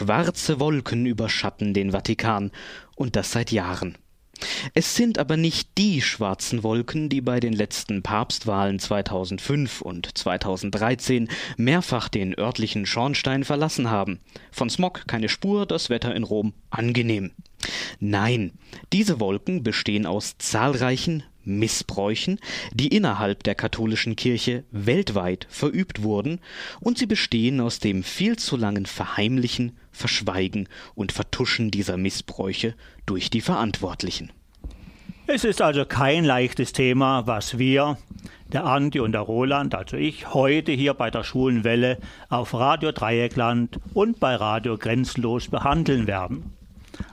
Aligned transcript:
Schwarze 0.00 0.58
Wolken 0.60 1.04
überschatten 1.04 1.74
den 1.74 1.90
Vatikan, 1.90 2.52
und 2.96 3.16
das 3.16 3.32
seit 3.32 3.52
Jahren. 3.52 3.98
Es 4.72 4.96
sind 4.96 5.18
aber 5.18 5.36
nicht 5.36 5.76
die 5.76 6.00
schwarzen 6.00 6.62
Wolken, 6.62 7.10
die 7.10 7.20
bei 7.20 7.38
den 7.38 7.52
letzten 7.52 8.02
Papstwahlen 8.02 8.78
2005 8.78 9.82
und 9.82 10.16
2013 10.16 11.28
mehrfach 11.58 12.08
den 12.08 12.34
örtlichen 12.38 12.86
Schornstein 12.86 13.44
verlassen 13.44 13.90
haben. 13.90 14.20
Von 14.50 14.70
Smog 14.70 15.06
keine 15.06 15.28
Spur, 15.28 15.66
das 15.66 15.90
Wetter 15.90 16.14
in 16.14 16.24
Rom 16.24 16.54
angenehm. 16.70 17.32
Nein, 17.98 18.52
diese 18.94 19.20
Wolken 19.20 19.62
bestehen 19.62 20.06
aus 20.06 20.38
zahlreichen 20.38 21.24
Missbräuchen, 21.44 22.38
die 22.72 22.88
innerhalb 22.88 23.42
der 23.42 23.54
katholischen 23.54 24.16
Kirche 24.16 24.64
weltweit 24.70 25.46
verübt 25.50 26.02
wurden, 26.02 26.40
und 26.80 26.98
sie 26.98 27.06
bestehen 27.06 27.60
aus 27.60 27.78
dem 27.78 28.02
viel 28.02 28.36
zu 28.36 28.56
langen 28.56 28.86
Verheimlichen, 28.86 29.76
Verschweigen 29.92 30.68
und 30.94 31.12
Vertuschen 31.12 31.70
dieser 31.70 31.96
Missbräuche 31.96 32.74
durch 33.06 33.30
die 33.30 33.40
Verantwortlichen. 33.40 34.32
Es 35.26 35.44
ist 35.44 35.62
also 35.62 35.84
kein 35.84 36.24
leichtes 36.24 36.72
Thema, 36.72 37.26
was 37.26 37.56
wir, 37.56 37.98
der 38.52 38.64
Andi 38.64 38.98
und 38.98 39.12
der 39.12 39.20
Roland, 39.20 39.76
also 39.76 39.96
ich, 39.96 40.34
heute 40.34 40.72
hier 40.72 40.94
bei 40.94 41.10
der 41.10 41.22
Schwulen 41.22 41.62
Welle 41.62 41.98
auf 42.28 42.52
Radio 42.52 42.90
Dreieckland 42.90 43.78
und 43.94 44.18
bei 44.18 44.34
Radio 44.34 44.76
Grenzlos 44.76 45.46
behandeln 45.46 46.08
werden. 46.08 46.52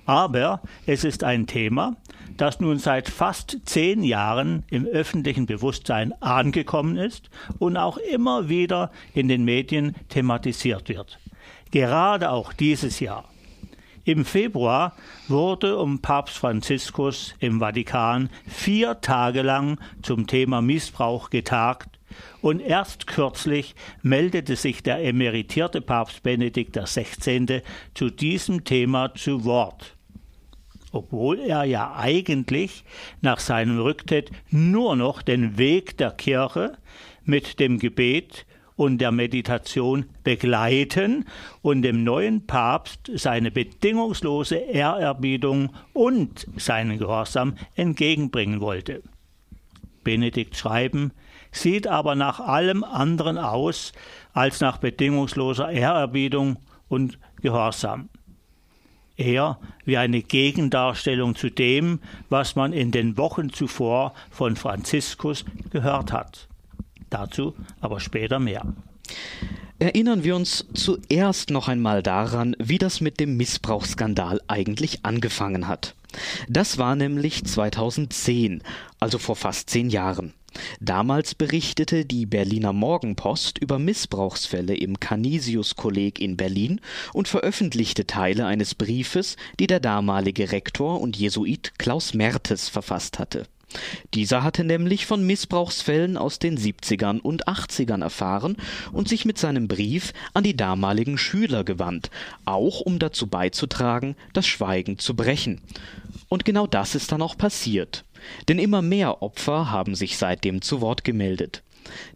Aber 0.05 0.62
es 0.86 1.04
ist 1.04 1.23
ein 1.23 1.48
Thema, 1.48 1.96
das 2.38 2.59
nun 2.59 2.80
seit 2.80 3.09
fast 3.09 3.58
zehn 3.66 4.04
Jahren 4.04 4.63
im 4.70 4.86
öffentlichen 4.86 5.46
Bewusstsein 5.46 6.13
angekommen 6.22 6.98
ist 6.98 7.30
und 7.60 7.77
auch 7.77 7.98
immer 7.98 8.50
wieder 8.50 8.91
in 9.13 9.27
den 9.27 9.44
Medien 9.44 9.96
thematisiert 10.10 10.90
wird. 10.90 11.20
Gerade 11.72 12.32
auch 12.32 12.54
dieses 12.54 13.00
Jahr. 13.00 13.26
Im 14.05 14.23
Februar 14.23 14.94
wurde 15.27 15.77
um 15.77 15.99
Papst 15.99 16.38
Franziskus 16.38 17.35
im 17.40 17.60
Vatikan 17.60 18.29
vier 18.48 19.01
Tage 19.01 19.41
lang 19.41 19.79
zum 20.01 20.27
Thema 20.27 20.62
Missbrauch 20.62 21.29
getagt 21.29 21.96
und 22.41 22.60
erst 22.60 23.08
kürzlich 23.08 23.76
meldete 24.02 24.55
sich 24.55 24.84
der 24.84 25.04
emeritierte 25.04 25.82
Papst 25.82 26.24
Benedikt 26.24 26.77
XVI. 26.77 27.62
zu 27.94 28.10
diesem 28.10 28.63
Thema 28.63 29.13
zu 29.13 29.46
Wort 29.46 29.98
obwohl 30.91 31.40
er 31.40 31.63
ja 31.63 31.96
eigentlich 31.96 32.84
nach 33.22 33.40
seinem 33.40 33.80
Rücktritt 33.80 34.32
nur 34.50 34.96
noch 34.96 35.22
den 35.22 35.58
Weg 35.58 35.98
der 35.98 36.12
Kirche 36.12 36.78
mit 37.24 37.60
dem 37.60 37.78
Gebet 37.78 38.46
und 38.76 39.00
der 39.00 39.12
Meditation 39.12 40.05
begleiten 40.24 41.26
und 41.62 41.82
dem 41.82 42.04
neuen 42.04 42.46
Papst 42.46 43.12
seine 43.16 43.52
bedingungslose 43.52 44.55
Ehrerbietung 44.55 45.74
und 45.94 46.48
seinen 46.58 46.98
Gehorsam 47.00 47.55
entgegenbringen 47.76 48.62
wollte. 48.62 49.02
Benedikt 50.04 50.55
Schreiben 50.55 51.12
sieht 51.51 51.87
aber 51.87 52.15
nach 52.15 52.40
allem 52.40 52.84
anderen 52.84 53.37
aus 53.37 53.93
als 54.34 54.62
nach 54.62 54.77
bedingungsloser 54.77 55.70
Ehrerbietung 55.70 56.57
und 56.87 57.20
Gehorsam 57.41 58.09
eher 59.17 59.59
wie 59.84 59.98
eine 59.98 60.21
Gegendarstellung 60.21 61.35
zu 61.35 61.49
dem, 61.49 61.99
was 62.29 62.55
man 62.55 62.71
in 62.71 62.91
den 62.91 63.17
Wochen 63.17 63.51
zuvor 63.51 64.13
von 64.29 64.56
Franziskus 64.56 65.44
gehört 65.72 66.13
hat. 66.13 66.47
Dazu 67.09 67.56
aber 67.81 68.00
später 68.00 68.39
mehr. 68.39 68.66
Erinnern 69.79 70.23
wir 70.23 70.35
uns 70.35 70.66
zuerst 70.73 71.51
noch 71.51 71.67
einmal 71.67 72.01
daran, 72.01 72.56
wie 72.59 72.79
das 72.79 73.00
mit 73.00 73.19
dem 73.19 73.38
Missbrauchsskandal 73.38 74.41
eigentlich 74.47 75.06
angefangen 75.06 75.67
hat. 75.67 75.95
Das 76.47 76.78
war 76.78 76.95
nämlich 76.95 77.45
2010, 77.45 78.63
also 79.00 79.19
vor 79.19 79.35
fast 79.35 79.69
zehn 79.69 79.89
Jahren. 79.89 80.34
Damals 80.79 81.35
berichtete 81.35 82.05
die 82.05 82.25
Berliner 82.25 82.73
Morgenpost 82.73 83.57
über 83.57 83.79
Missbrauchsfälle 83.79 84.75
im 84.75 84.99
Canisius-Kolleg 84.99 86.19
in 86.19 86.38
Berlin 86.38 86.81
und 87.13 87.27
veröffentlichte 87.27 88.07
Teile 88.07 88.45
eines 88.45 88.75
Briefes, 88.75 89.38
die 89.59 89.67
der 89.67 89.79
damalige 89.79 90.51
Rektor 90.51 91.01
und 91.01 91.17
Jesuit 91.17 91.73
Klaus 91.77 92.13
Mertes 92.13 92.69
verfasst 92.69 93.19
hatte. 93.19 93.45
Dieser 94.13 94.44
hatte 94.44 94.63
nämlich 94.63 95.05
von 95.05 95.25
Missbrauchsfällen 95.25 96.16
aus 96.17 96.39
den 96.39 96.57
70ern 96.57 97.19
und 97.19 97.47
80ern 97.47 98.01
erfahren 98.01 98.55
und 98.93 99.09
sich 99.09 99.25
mit 99.25 99.38
seinem 99.38 99.67
Brief 99.67 100.13
an 100.33 100.43
die 100.43 100.55
damaligen 100.55 101.17
Schüler 101.17 101.66
gewandt, 101.66 102.09
auch 102.45 102.79
um 102.79 102.97
dazu 102.97 103.27
beizutragen, 103.27 104.16
das 104.31 104.47
Schweigen 104.47 104.99
zu 104.99 105.16
brechen. 105.16 105.61
Und 106.29 106.45
genau 106.45 106.66
das 106.66 106.95
ist 106.95 107.11
dann 107.11 107.22
auch 107.22 107.38
passiert. 107.38 108.05
Denn 108.47 108.59
immer 108.59 108.81
mehr 108.81 109.21
Opfer 109.21 109.71
haben 109.71 109.95
sich 109.95 110.17
seitdem 110.17 110.61
zu 110.61 110.81
Wort 110.81 111.03
gemeldet. 111.03 111.63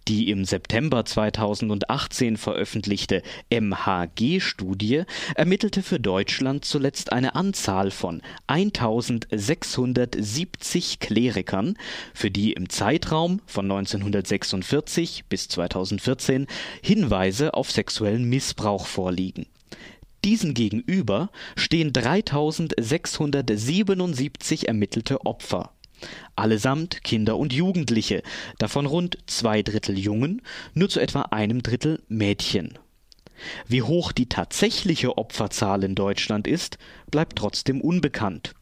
Die 0.07 0.29
im 0.29 0.45
September 0.45 1.03
2018 1.05 2.37
veröffentlichte 2.37 3.21
MHG-Studie 3.49 5.03
ermittelte 5.35 5.83
für 5.83 5.99
Deutschland 5.99 6.63
zuletzt 6.65 7.11
eine 7.11 7.35
Anzahl 7.35 7.91
von 7.91 8.23
1670 8.47 10.99
Klerikern, 10.99 11.77
für 12.13 12.31
die 12.31 12.53
im 12.53 12.69
Zeitraum 12.69 13.41
von 13.45 13.69
1946 13.71 15.25
bis 15.25 15.49
2014 15.49 16.47
Hinweise 16.81 17.53
auf 17.53 17.69
sexuellen 17.71 18.23
Missbrauch 18.25 18.87
vorliegen. 18.87 19.45
Diesen 20.23 20.53
gegenüber 20.53 21.31
stehen 21.55 21.93
3677 21.93 24.67
ermittelte 24.67 25.25
Opfer 25.25 25.71
allesamt 26.35 27.03
Kinder 27.03 27.37
und 27.37 27.53
Jugendliche, 27.53 28.23
davon 28.57 28.85
rund 28.85 29.17
zwei 29.27 29.61
Drittel 29.61 29.97
Jungen, 29.97 30.41
nur 30.73 30.89
zu 30.89 30.99
etwa 30.99 31.23
einem 31.23 31.63
Drittel 31.63 32.01
Mädchen. 32.07 32.77
Wie 33.67 33.81
hoch 33.81 34.11
die 34.11 34.29
tatsächliche 34.29 35.17
Opferzahl 35.17 35.83
in 35.83 35.95
Deutschland 35.95 36.47
ist, 36.47 36.77
bleibt 37.09 37.37
trotzdem 37.37 37.81
unbekannt. 37.81 38.53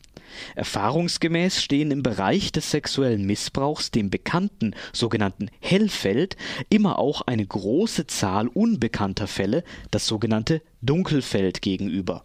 Erfahrungsgemäß 0.55 1.61
stehen 1.61 1.91
im 1.91 2.03
Bereich 2.03 2.51
des 2.51 2.72
sexuellen 2.72 3.25
Missbrauchs 3.25 3.91
dem 3.91 4.09
bekannten 4.09 4.75
sogenannten 4.94 5.50
Hellfeld 5.59 6.38
immer 6.69 7.00
auch 7.00 7.21
eine 7.21 7.45
große 7.45 8.07
Zahl 8.07 8.47
unbekannter 8.47 9.27
Fälle, 9.27 9.63
das 9.91 10.06
sogenannte 10.06 10.61
Dunkelfeld 10.81 11.61
gegenüber. 11.61 12.23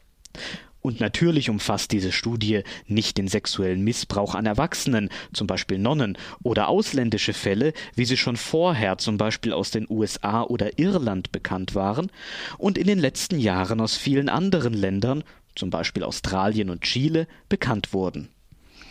Und 0.85 1.01
natürlich 1.01 1.49
umfasst 1.49 1.93
diese 1.93 2.13
Studie 2.13 2.63
nicht 2.87 3.17
den 3.17 3.27
sexuellen 3.27 3.83
Missbrauch 3.83 4.35
an 4.35 4.45
Erwachsenen, 4.45 5.09
zum 5.33 5.47
Beispiel 5.47 5.79
Nonnen, 5.79 6.19
oder 6.43 6.69
ausländische 6.69 7.33
Fälle, 7.33 7.73
wie 7.95 8.05
sie 8.05 8.19
schon 8.19 8.37
vorher 8.37 8.99
zum 8.99 9.17
Beispiel 9.17 9.55
aus 9.55 9.71
den 9.71 9.87
USA 9.89 10.43
oder 10.43 10.79
Irland 10.79 11.33
bekannt 11.33 11.75
waren 11.75 12.13
und 12.59 12.77
in 12.77 12.87
den 12.87 12.99
letzten 12.99 13.39
Jahren 13.39 13.81
aus 13.81 13.97
vielen 13.97 14.29
anderen 14.29 14.75
Ländern, 14.75 15.25
zum 15.55 15.71
Beispiel 15.71 16.03
Australien 16.03 16.69
und 16.69 16.83
Chile, 16.83 17.29
bekannt 17.49 17.95
wurden. 17.95 18.29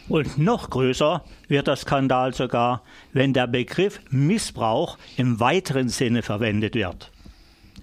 Und 0.09 0.39
noch 0.39 0.71
größer 0.71 1.23
wird 1.47 1.67
der 1.67 1.75
Skandal 1.75 2.33
sogar, 2.33 2.81
wenn 3.11 3.33
der 3.33 3.45
Begriff 3.45 4.01
Missbrauch 4.09 4.97
im 5.15 5.39
weiteren 5.39 5.89
Sinne 5.89 6.23
verwendet 6.23 6.73
wird. 6.73 7.12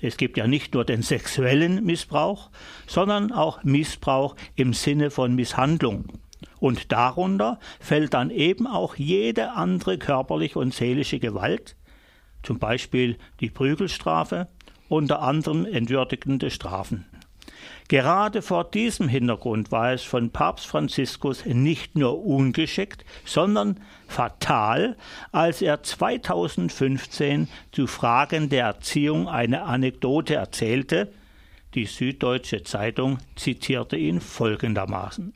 Es 0.02 0.16
gibt 0.16 0.36
ja 0.36 0.46
nicht 0.46 0.74
nur 0.74 0.84
den 0.84 1.02
sexuellen 1.02 1.84
Missbrauch, 1.84 2.50
sondern 2.86 3.32
auch 3.32 3.62
Missbrauch 3.64 4.34
im 4.54 4.72
Sinne 4.72 5.10
von 5.10 5.34
Misshandlung. 5.34 6.06
Und 6.58 6.92
darunter 6.92 7.58
fällt 7.80 8.14
dann 8.14 8.30
eben 8.30 8.66
auch 8.66 8.96
jede 8.96 9.52
andere 9.52 9.98
körperliche 9.98 10.58
und 10.58 10.74
seelische 10.74 11.18
Gewalt, 11.18 11.76
zum 12.42 12.58
Beispiel 12.58 13.18
die 13.40 13.50
Prügelstrafe, 13.50 14.48
unter 14.88 15.22
anderem 15.22 15.66
entwürdigende 15.66 16.50
Strafen. 16.50 17.06
Gerade 17.90 18.40
vor 18.40 18.70
diesem 18.70 19.08
Hintergrund 19.08 19.72
war 19.72 19.92
es 19.92 20.04
von 20.04 20.30
Papst 20.30 20.68
Franziskus 20.68 21.44
nicht 21.44 21.98
nur 21.98 22.24
ungeschickt, 22.24 23.04
sondern 23.24 23.80
fatal, 24.06 24.96
als 25.32 25.60
er 25.60 25.82
2015 25.82 27.48
zu 27.72 27.88
Fragen 27.88 28.48
der 28.48 28.66
Erziehung 28.66 29.28
eine 29.28 29.62
Anekdote 29.62 30.36
erzählte. 30.36 31.12
Die 31.74 31.86
Süddeutsche 31.86 32.62
Zeitung 32.62 33.18
zitierte 33.34 33.96
ihn 33.96 34.20
folgendermaßen. 34.20 35.34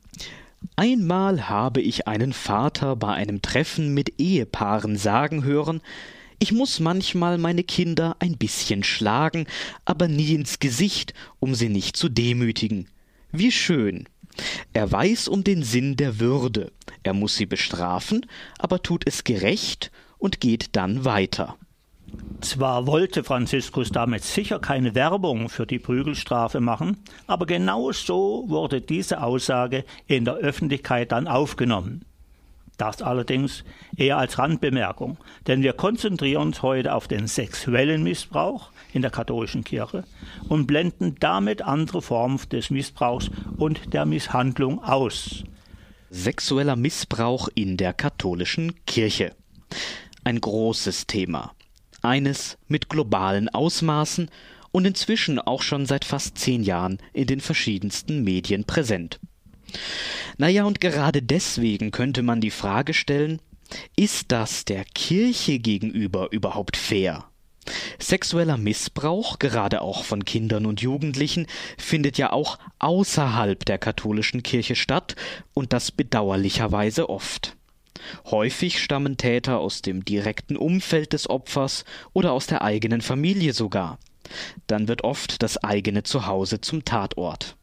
Einmal 0.77 1.49
habe 1.49 1.81
ich 1.81 2.07
einen 2.07 2.33
Vater 2.33 2.95
bei 2.95 3.15
einem 3.15 3.43
Treffen 3.43 3.95
mit 3.95 4.21
Ehepaaren 4.21 4.97
sagen 4.97 5.43
hören, 5.43 5.81
ich 6.45 6.53
muss 6.53 6.79
manchmal 6.79 7.39
meine 7.39 7.65
Kinder 7.65 8.17
ein 8.19 8.37
bisschen 8.37 8.85
schlagen, 8.85 9.47
aber 9.87 10.09
nie 10.09 10.35
ins 10.35 10.59
Gesicht, 10.59 11.15
um 11.41 11.55
sie 11.55 11.71
nicht 11.71 11.97
zu 11.97 12.11
demütigen. 12.11 12.87
Wie 13.33 13.51
schön. 13.51 14.07
Er 14.75 14.93
weiß 14.93 15.29
um 15.29 15.43
den 15.43 15.63
Sinn 15.63 15.97
der 15.97 16.21
Würde. 16.21 16.71
Er 17.03 17.15
muss 17.15 17.37
sie 17.37 17.47
bestrafen, 17.47 18.27
aber 18.59 18.83
tut 18.83 19.07
es 19.07 19.25
gerecht 19.25 19.91
und 20.19 20.39
geht 20.39 20.77
dann 20.77 21.07
weiter. 21.07 21.57
Zwar 22.43 22.87
wollte 22.87 23.25
Franziskus 23.25 23.91
damit 23.91 24.23
sicher 24.23 24.59
keine 24.59 24.95
Werbung 24.95 25.49
für 25.49 25.67
die 25.67 25.79
Prügelstrafe 25.79 26.61
machen, 26.61 26.99
aber 27.27 27.47
genau 27.47 27.91
so 27.91 28.45
wurde 28.49 28.83
diese 28.83 29.23
Aussage 29.23 29.87
in 30.09 30.27
der 30.27 30.35
Öffentlichkeit 30.35 31.11
dann 31.11 31.27
aufgenommen. 31.27 32.05
Das 32.77 33.03
allerdings 33.03 33.65
eher 33.97 34.19
als 34.19 34.39
Randbemerkung, 34.39 35.19
denn 35.47 35.63
wir 35.63 35.75
konzentrieren 35.75 36.43
uns 36.43 36.63
heute 36.63 36.95
auf 36.95 37.07
den 37.07 37.27
sexuellen 37.29 38.03
Missbrauch 38.03 38.71
in 38.93 39.03
der 39.03 39.11
katholischen 39.11 39.63
Kirche 39.63 40.05
und 40.49 40.67
blenden 40.67 41.15
damit 41.21 41.63
andere 41.63 42.03
Formen 42.03 42.41
des 42.51 42.71
Missbrauchs 42.71 43.31
und 43.57 43.95
der 43.95 44.07
Misshandlung 44.07 44.83
aus. 44.83 45.45
Sexueller 46.11 46.77
Missbrauch 46.77 47.49
in 47.55 47.77
der 47.77 47.93
katholischen 47.93 48.85
Kirche. 48.87 49.35
Ein 50.25 50.41
großes 50.41 51.07
Thema 51.07 51.53
eines 52.05 52.59
mit 52.69 52.89
globalen 52.89 53.49
Ausmaßen 53.49 54.31
und 54.71 54.87
inzwischen 54.87 55.39
auch 55.39 55.63
schon 55.63 55.87
seit 55.87 56.05
fast 56.05 56.39
zehn 56.39 56.63
Jahren 56.63 56.99
in 57.13 57.27
den 57.27 57.41
verschiedensten 57.41 58.23
Medien 58.23 58.65
präsent. 58.65 59.19
Naja, 60.37 60.65
und 60.65 60.81
gerade 60.81 61.23
deswegen 61.23 61.91
könnte 61.91 62.23
man 62.23 62.41
die 62.41 62.51
Frage 62.51 62.95
stellen, 62.95 63.41
ist 63.97 64.33
das 64.33 64.65
der 64.65 64.85
Kirche 64.85 65.59
gegenüber 65.59 66.29
überhaupt 66.31 66.77
fair? 66.77 67.25
Sexueller 67.99 68.59
Missbrauch, 68.59 69.39
gerade 69.39 69.81
auch 69.81 70.05
von 70.05 70.25
Kindern 70.25 70.67
und 70.67 70.83
Jugendlichen, 70.83 71.47
findet 71.79 72.19
ja 72.19 72.33
auch 72.33 72.59
außerhalb 72.79 73.65
der 73.65 73.79
katholischen 73.79 74.43
Kirche 74.43 74.77
statt, 74.77 75.17
und 75.55 75.73
das 75.73 75.91
bedauerlicherweise 75.91 77.09
oft. 77.09 77.57
Häufig 78.27 78.83
stammen 78.83 79.17
Täter 79.17 79.59
aus 79.59 79.81
dem 79.81 80.05
direkten 80.05 80.57
Umfeld 80.57 81.13
des 81.13 81.31
Opfers 81.31 81.85
oder 82.13 82.33
aus 82.33 82.47
der 82.47 82.63
eigenen 82.63 83.01
Familie 83.01 83.55
sogar. 83.55 83.99
Dann 84.67 84.89
wird 84.89 85.05
oft 85.05 85.43
das 85.43 85.63
eigene 85.63 86.03
Zuhause 86.03 86.61
zum 86.61 86.85
Tatort. 86.85 87.57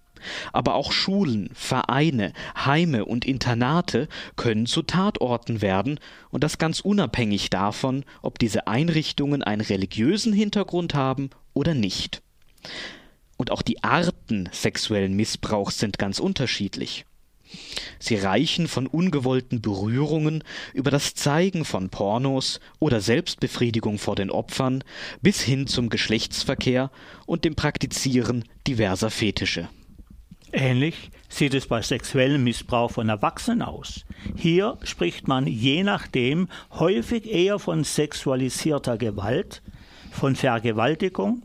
Aber 0.53 0.75
auch 0.75 0.91
Schulen, 0.91 1.49
Vereine, 1.53 2.33
Heime 2.55 3.05
und 3.05 3.25
Internate 3.25 4.07
können 4.35 4.65
zu 4.65 4.81
Tatorten 4.81 5.61
werden, 5.61 5.99
und 6.29 6.43
das 6.43 6.57
ganz 6.57 6.79
unabhängig 6.79 7.49
davon, 7.49 8.05
ob 8.21 8.39
diese 8.39 8.67
Einrichtungen 8.67 9.43
einen 9.43 9.61
religiösen 9.61 10.33
Hintergrund 10.33 10.93
haben 10.93 11.29
oder 11.53 11.73
nicht. 11.73 12.21
Und 13.37 13.51
auch 13.51 13.61
die 13.61 13.83
Arten 13.83 14.49
sexuellen 14.51 15.13
Missbrauchs 15.15 15.79
sind 15.79 15.97
ganz 15.97 16.19
unterschiedlich. 16.19 17.05
Sie 17.99 18.15
reichen 18.15 18.67
von 18.67 18.87
ungewollten 18.87 19.61
Berührungen 19.61 20.43
über 20.73 20.91
das 20.91 21.15
Zeigen 21.15 21.65
von 21.65 21.89
Pornos 21.89 22.59
oder 22.79 23.01
Selbstbefriedigung 23.01 23.97
vor 23.97 24.15
den 24.15 24.31
Opfern 24.31 24.83
bis 25.21 25.41
hin 25.41 25.67
zum 25.67 25.89
Geschlechtsverkehr 25.89 26.91
und 27.25 27.43
dem 27.43 27.55
Praktizieren 27.55 28.45
diverser 28.67 29.09
Fetische. 29.09 29.69
Ähnlich 30.53 31.11
sieht 31.29 31.53
es 31.53 31.67
bei 31.67 31.81
sexuellem 31.81 32.43
Missbrauch 32.43 32.91
von 32.91 33.07
Erwachsenen 33.07 33.61
aus. 33.61 34.05
Hier 34.35 34.77
spricht 34.83 35.27
man 35.27 35.47
je 35.47 35.83
nachdem 35.83 36.49
häufig 36.71 37.25
eher 37.25 37.57
von 37.57 37.85
sexualisierter 37.85 38.97
Gewalt, 38.97 39.61
von 40.11 40.35
Vergewaltigung 40.35 41.43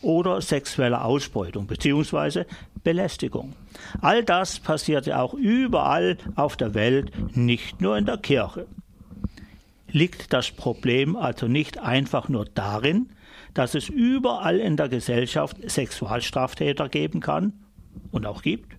oder 0.00 0.40
sexueller 0.40 1.04
Ausbeutung 1.04 1.66
bzw. 1.66 2.44
Belästigung. 2.82 3.52
All 4.00 4.24
das 4.24 4.58
passierte 4.58 5.18
auch 5.18 5.34
überall 5.34 6.16
auf 6.34 6.56
der 6.56 6.72
Welt, 6.72 7.12
nicht 7.36 7.82
nur 7.82 7.98
in 7.98 8.06
der 8.06 8.18
Kirche. 8.18 8.66
Liegt 9.88 10.32
das 10.32 10.50
Problem 10.50 11.14
also 11.14 11.46
nicht 11.46 11.78
einfach 11.78 12.30
nur 12.30 12.46
darin, 12.46 13.10
dass 13.52 13.74
es 13.74 13.88
überall 13.88 14.58
in 14.58 14.76
der 14.76 14.88
Gesellschaft 14.88 15.56
Sexualstraftäter 15.68 16.88
geben 16.88 17.20
kann 17.20 17.52
und 18.10 18.26
auch 18.26 18.42
gibt? 18.42 18.76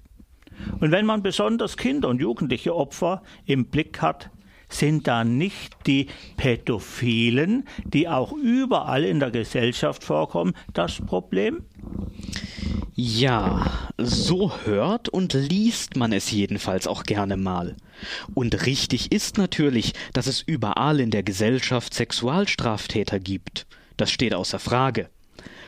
Und 0.79 0.91
wenn 0.91 1.05
man 1.05 1.23
besonders 1.23 1.77
Kinder 1.77 2.09
und 2.09 2.19
jugendliche 2.21 2.75
Opfer 2.75 3.21
im 3.45 3.65
Blick 3.65 4.01
hat, 4.01 4.31
sind 4.69 5.07
da 5.07 5.23
nicht 5.23 5.75
die 5.85 6.07
Pädophilen, 6.35 7.65
die 7.85 8.07
auch 8.07 8.33
überall 8.33 9.03
in 9.03 9.19
der 9.19 9.31
Gesellschaft 9.31 10.03
vorkommen, 10.03 10.53
das 10.73 10.99
Problem? 11.05 11.63
Ja, 12.93 13.89
so 13.97 14.51
hört 14.65 15.07
und 15.07 15.33
liest 15.33 15.95
man 15.95 16.11
es 16.11 16.31
jedenfalls 16.31 16.87
auch 16.87 17.03
gerne 17.03 17.37
mal. 17.37 17.75
Und 18.33 18.65
richtig 18.65 19.11
ist 19.11 19.37
natürlich, 19.37 19.93
dass 20.13 20.27
es 20.27 20.41
überall 20.41 20.99
in 20.99 21.11
der 21.11 21.23
Gesellschaft 21.23 21.93
Sexualstraftäter 21.93 23.19
gibt. 23.19 23.67
Das 23.97 24.11
steht 24.11 24.33
außer 24.33 24.59
Frage. 24.59 25.09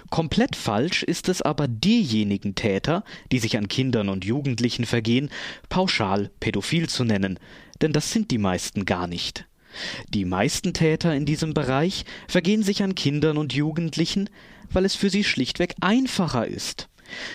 Komplett 0.10 0.56
falsch 0.56 1.04
ist 1.04 1.30
es 1.30 1.42
aber 1.42 1.68
diejenigen 1.68 2.56
Täter, 2.56 3.04
die 3.32 3.40
sich 3.40 3.58
an 3.58 3.68
Kindern 3.68 4.10
und 4.10 4.26
Jugendlichen 4.26 4.86
vergehen, 4.86 5.30
pauschal 5.70 6.32
pädophil 6.40 6.90
zu 6.90 7.04
nennen, 7.04 7.40
denn 7.82 7.94
das 7.94 8.12
sind 8.12 8.32
die 8.32 8.40
meisten 8.40 8.86
gar 8.86 9.08
nicht. 9.08 9.46
Die 10.10 10.26
meisten 10.26 10.74
Täter 10.74 11.14
in 11.16 11.26
diesem 11.26 11.54
Bereich 11.54 12.06
vergehen 12.28 12.64
sich 12.64 12.82
an 12.82 12.96
Kindern 12.96 13.38
und 13.38 13.54
Jugendlichen, 13.54 14.30
weil 14.72 14.86
es 14.86 14.96
für 14.96 15.10
sie 15.10 15.24
schlichtweg 15.24 15.76
einfacher 15.80 16.48
ist. 16.48 16.90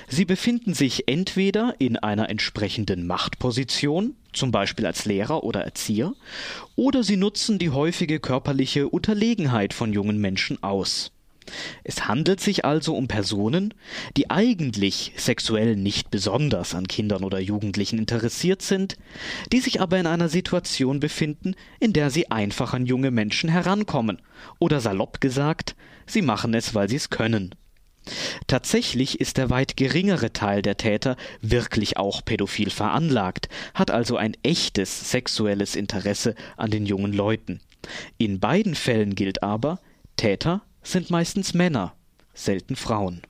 Sie 0.08 0.24
befinden 0.24 0.74
sich 0.74 1.08
entweder 1.08 1.74
in 1.78 1.96
einer 1.96 2.28
entsprechenden 2.28 3.06
Machtposition, 3.06 4.14
zum 4.32 4.50
Beispiel 4.50 4.86
als 4.86 5.04
Lehrer 5.04 5.42
oder 5.42 5.60
Erzieher, 5.62 6.14
oder 6.76 7.02
sie 7.02 7.16
nutzen 7.16 7.58
die 7.58 7.70
häufige 7.70 8.20
körperliche 8.20 8.88
Unterlegenheit 8.88 9.72
von 9.72 9.92
jungen 9.92 10.18
Menschen 10.20 10.62
aus. 10.62 11.13
Es 11.82 12.08
handelt 12.08 12.40
sich 12.40 12.64
also 12.64 12.96
um 12.96 13.08
Personen, 13.08 13.74
die 14.16 14.30
eigentlich 14.30 15.12
sexuell 15.16 15.76
nicht 15.76 16.10
besonders 16.10 16.74
an 16.74 16.88
Kindern 16.88 17.24
oder 17.24 17.38
Jugendlichen 17.38 17.98
interessiert 17.98 18.62
sind, 18.62 18.96
die 19.52 19.60
sich 19.60 19.80
aber 19.80 19.98
in 19.98 20.06
einer 20.06 20.28
Situation 20.28 21.00
befinden, 21.00 21.54
in 21.80 21.92
der 21.92 22.10
sie 22.10 22.30
einfach 22.30 22.72
an 22.74 22.86
junge 22.86 23.10
Menschen 23.10 23.50
herankommen, 23.50 24.20
oder 24.58 24.80
salopp 24.80 25.20
gesagt, 25.20 25.76
sie 26.06 26.22
machen 26.22 26.54
es, 26.54 26.74
weil 26.74 26.88
sie 26.88 26.96
es 26.96 27.10
können. 27.10 27.54
Tatsächlich 28.46 29.20
ist 29.20 29.38
der 29.38 29.48
weit 29.48 29.76
geringere 29.76 30.32
Teil 30.32 30.60
der 30.60 30.76
Täter 30.76 31.16
wirklich 31.40 31.96
auch 31.96 32.24
pädophil 32.24 32.70
veranlagt, 32.70 33.48
hat 33.72 33.90
also 33.90 34.16
ein 34.16 34.36
echtes 34.42 35.10
sexuelles 35.10 35.74
Interesse 35.74 36.34
an 36.56 36.70
den 36.70 36.84
jungen 36.84 37.12
Leuten. 37.12 37.60
In 38.18 38.40
beiden 38.40 38.74
Fällen 38.74 39.14
gilt 39.14 39.42
aber, 39.42 39.78
Täter 40.16 40.62
sind 40.84 41.10
meistens 41.10 41.54
Männer, 41.54 41.94
selten 42.34 42.76
Frauen. 42.76 43.22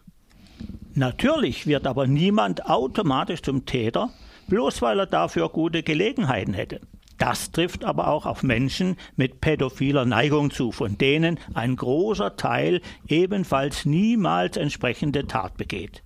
Natürlich 0.94 1.66
wird 1.66 1.86
aber 1.86 2.06
niemand 2.06 2.66
automatisch 2.66 3.42
zum 3.42 3.66
Täter, 3.66 4.10
bloß 4.48 4.82
weil 4.82 5.00
er 5.00 5.06
dafür 5.06 5.48
gute 5.48 5.82
Gelegenheiten 5.82 6.55
hätte. 6.55 6.81
Das 7.19 7.52
trifft 7.52 7.84
aber 7.84 8.08
auch 8.08 8.26
auf 8.26 8.43
Menschen 8.43 8.96
mit 9.17 9.40
pädophiler 9.40 10.05
Neigung 10.05 10.50
zu, 10.50 10.72
von 10.72 10.98
denen 10.98 11.38
ein 11.55 11.76
großer 11.76 12.36
Teil 12.36 12.81
ebenfalls 13.08 13.84
niemals 13.84 14.56
entsprechende 14.56 15.26
Tat 15.26 15.56
begeht. 15.56 16.02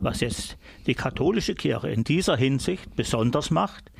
Was 0.00 0.20
jetzt 0.20 0.56
die 0.86 0.94
katholische 0.94 1.54
Kirche 1.54 1.88
in 1.88 2.04
dieser 2.04 2.36
Hinsicht 2.36 2.94
besonders 2.94 3.50
macht, 3.50 3.90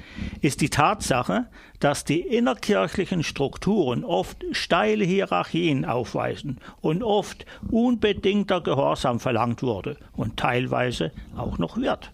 ist 0.40 0.60
die 0.60 0.70
Tatsache, 0.70 1.48
dass 1.80 2.04
die 2.04 2.20
innerkirchlichen 2.20 3.24
Strukturen 3.24 4.04
oft 4.04 4.44
steile 4.52 5.04
Hierarchien 5.04 5.84
aufweisen 5.84 6.60
und 6.80 7.02
oft 7.02 7.46
unbedingter 7.70 8.60
Gehorsam 8.60 9.18
verlangt 9.18 9.62
wurde 9.62 9.96
und 10.12 10.36
teilweise 10.36 11.10
auch 11.36 11.58
noch 11.58 11.76
wird. 11.76 12.12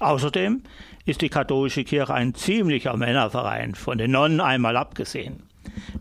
Außerdem 0.00 0.62
ist 1.04 1.20
die 1.20 1.28
katholische 1.28 1.84
Kirche 1.84 2.14
ein 2.14 2.34
ziemlicher 2.34 2.96
Männerverein, 2.96 3.74
von 3.74 3.98
den 3.98 4.12
Nonnen 4.12 4.40
einmal 4.40 4.76
abgesehen. 4.78 5.42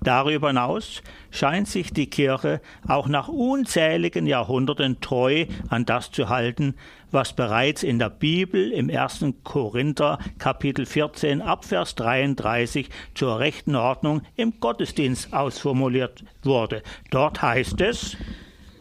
Darüber 0.03 0.47
hinaus 0.47 1.01
scheint 1.29 1.67
sich 1.67 1.93
die 1.93 2.09
Kirche 2.09 2.61
auch 2.87 3.07
nach 3.07 3.27
unzähligen 3.27 4.25
Jahrhunderten 4.25 4.99
treu 5.01 5.45
an 5.69 5.85
das 5.85 6.11
zu 6.11 6.29
halten, 6.29 6.75
was 7.11 7.33
bereits 7.33 7.83
in 7.83 7.99
der 7.99 8.09
Bibel 8.09 8.71
im 8.71 8.89
1. 8.89 9.25
Korinther 9.43 10.17
Kapitel 10.39 10.85
14 10.85 11.41
Abvers 11.41 11.95
33 11.95 12.89
zur 13.13 13.39
rechten 13.39 13.75
Ordnung 13.75 14.21
im 14.35 14.53
Gottesdienst 14.59 15.33
ausformuliert 15.33 16.23
wurde. 16.43 16.83
Dort 17.09 17.41
heißt 17.41 17.81
es, 17.81 18.17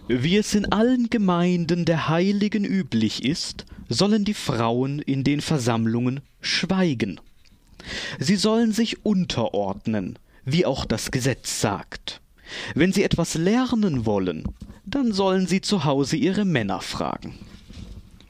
wie 0.08 0.37
es 0.38 0.54
in 0.54 0.72
allen 0.72 1.10
Gemeinden 1.10 1.84
der 1.84 2.08
Heiligen 2.08 2.64
üblich 2.64 3.25
ist, 3.25 3.66
sollen 3.88 4.25
die 4.25 4.34
Frauen 4.34 5.00
in 5.00 5.22
den 5.25 5.40
Versammlungen 5.40 6.20
schweigen. 6.40 7.20
Sie 8.18 8.37
sollen 8.37 8.72
sich 8.72 9.04
unterordnen, 9.04 10.18
wie 10.52 10.66
auch 10.66 10.85
das 10.85 11.11
Gesetz 11.11 11.61
sagt. 11.61 12.21
Wenn 12.75 12.92
sie 12.92 13.04
etwas 13.04 13.35
lernen 13.35 14.07
wollen, 14.07 14.45
dann 14.85 15.12
sollen 15.12 15.47
sie 15.47 15.61
zu 15.61 15.85
Hause 15.85 16.16
ihre 16.16 16.45
Männer 16.45 16.80
fragen. 16.80 17.38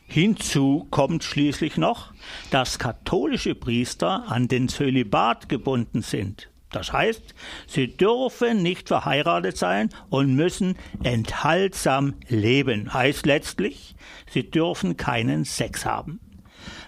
Hinzu 0.07 0.89
kommt 0.91 1.23
schließlich 1.23 1.77
noch, 1.77 2.13
dass 2.51 2.79
katholische 2.79 3.55
Priester 3.55 4.25
an 4.27 4.49
den 4.49 4.69
Zölibat 4.69 5.49
gebunden 5.49 6.03
sind. 6.03 6.51
Das 6.73 6.93
heißt, 6.93 7.35
sie 7.67 7.97
dürfen 7.97 8.63
nicht 8.63 8.89
verheiratet 8.89 9.57
sein 9.57 9.91
und 10.09 10.35
müssen 10.35 10.77
enthaltsam 11.03 12.15
leben. 12.29 12.93
Heißt 12.93 13.27
letztlich, 13.27 13.95
sie 14.31 14.49
dürfen 14.49 14.97
keinen 14.97 15.45
Sex 15.45 15.85
haben. 15.85 16.21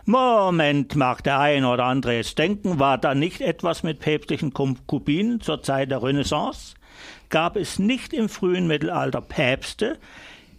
Moment, 0.04 0.96
mag 0.96 1.22
der 1.22 1.38
ein 1.38 1.64
oder 1.64 1.84
andere 1.84 2.16
jetzt 2.16 2.36
denken, 2.36 2.80
war 2.80 2.98
da 2.98 3.14
nicht 3.14 3.40
etwas 3.40 3.84
mit 3.84 4.00
päpstlichen 4.00 4.52
Konkubinen 4.52 5.40
zur 5.40 5.62
Zeit 5.62 5.92
der 5.92 6.02
Renaissance? 6.02 6.74
Gab 7.28 7.56
es 7.56 7.78
nicht 7.78 8.12
im 8.12 8.28
frühen 8.28 8.66
Mittelalter 8.66 9.20
Päpste, 9.20 9.98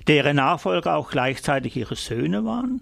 deren 0.08 0.38
Nachfolger 0.38 0.96
auch 0.96 1.12
gleichzeitig 1.12 1.76
ihre 1.76 1.96
Söhne 1.96 2.46
waren? 2.46 2.82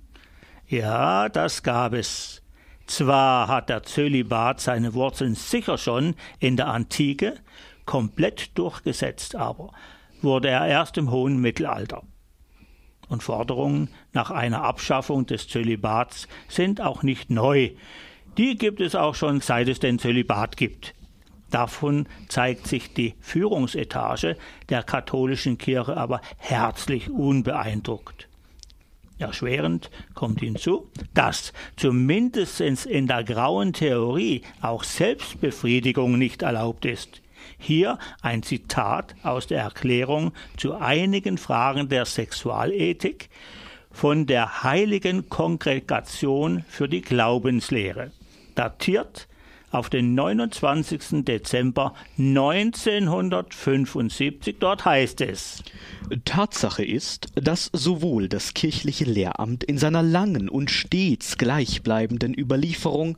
Ja, 0.68 1.30
das 1.30 1.64
gab 1.64 1.94
es. 1.94 2.44
Zwar 2.86 3.48
hat 3.48 3.70
der 3.70 3.84
Zölibat 3.84 4.62
seine 4.62 4.94
Wurzeln 4.94 5.34
sicher 5.36 5.78
schon 5.78 6.16
in 6.40 6.58
der 6.58 6.68
Antike, 6.68 7.36
komplett 7.86 8.58
durchgesetzt 8.58 9.36
aber 9.36 9.72
wurde 10.22 10.50
er 10.50 10.68
erst 10.68 10.98
im 10.98 11.10
hohen 11.10 11.42
Mittelalter. 11.42 12.04
Und 13.12 13.24
Forderungen 13.24 13.90
nach 14.14 14.32
einer 14.32 14.64
Abschaffung 14.64 15.26
des 15.26 15.50
Zölibats 15.50 16.30
sind 16.48 16.80
auch 16.80 17.04
nicht 17.04 17.30
neu. 17.30 17.72
Die 18.38 18.56
gibt 18.56 18.80
es 18.80 18.96
auch 18.96 19.16
schon 19.16 19.42
seit 19.42 19.68
es 19.68 19.80
den 19.80 20.00
Zölibat 20.00 20.56
gibt. 20.56 20.94
Davon 21.50 22.08
zeigt 22.30 22.68
sich 22.68 22.94
die 22.94 23.16
Führungsetage 23.20 24.38
der 24.70 24.84
katholischen 24.84 25.58
Kirche 25.58 25.98
aber 25.98 26.22
herzlich 26.38 27.10
unbeeindruckt. 27.10 28.30
Erschwerend 29.18 29.92
kommt 30.14 30.40
hinzu, 30.40 30.90
dass 31.14 31.52
zumindest 31.76 32.62
in 32.62 33.08
der 33.08 33.26
grauen 33.26 33.74
Theorie 33.74 34.42
auch 34.62 34.86
Selbstbefriedigung 34.86 36.18
nicht 36.18 36.44
erlaubt 36.44 36.86
ist. 36.86 37.21
Hier 37.64 38.00
ein 38.24 38.42
Zitat 38.42 39.14
aus 39.22 39.46
der 39.46 39.62
Erklärung 39.62 40.34
zu 40.58 40.74
einigen 40.74 41.38
Fragen 41.38 41.90
der 41.90 42.06
Sexualethik 42.06 43.30
von 43.92 44.26
der 44.26 44.64
Heiligen 44.64 45.30
Kongregation 45.30 46.66
für 46.68 46.90
die 46.90 47.02
Glaubenslehre, 47.02 48.12
datiert 48.56 49.28
auf 49.72 49.90
den 49.90 50.14
29. 50.14 51.26
Dezember 51.26 51.96
1975. 52.18 54.58
Dort 54.60 54.86
heißt 54.86 55.22
es 55.22 55.64
Tatsache 56.26 56.84
ist, 56.84 57.28
dass 57.36 57.70
sowohl 57.74 58.28
das 58.28 58.54
kirchliche 58.54 59.06
Lehramt 59.06 59.64
in 59.64 59.78
seiner 59.78 60.04
langen 60.04 60.50
und 60.50 60.70
stets 60.70 61.38
gleichbleibenden 61.38 62.38
Überlieferung 62.38 63.18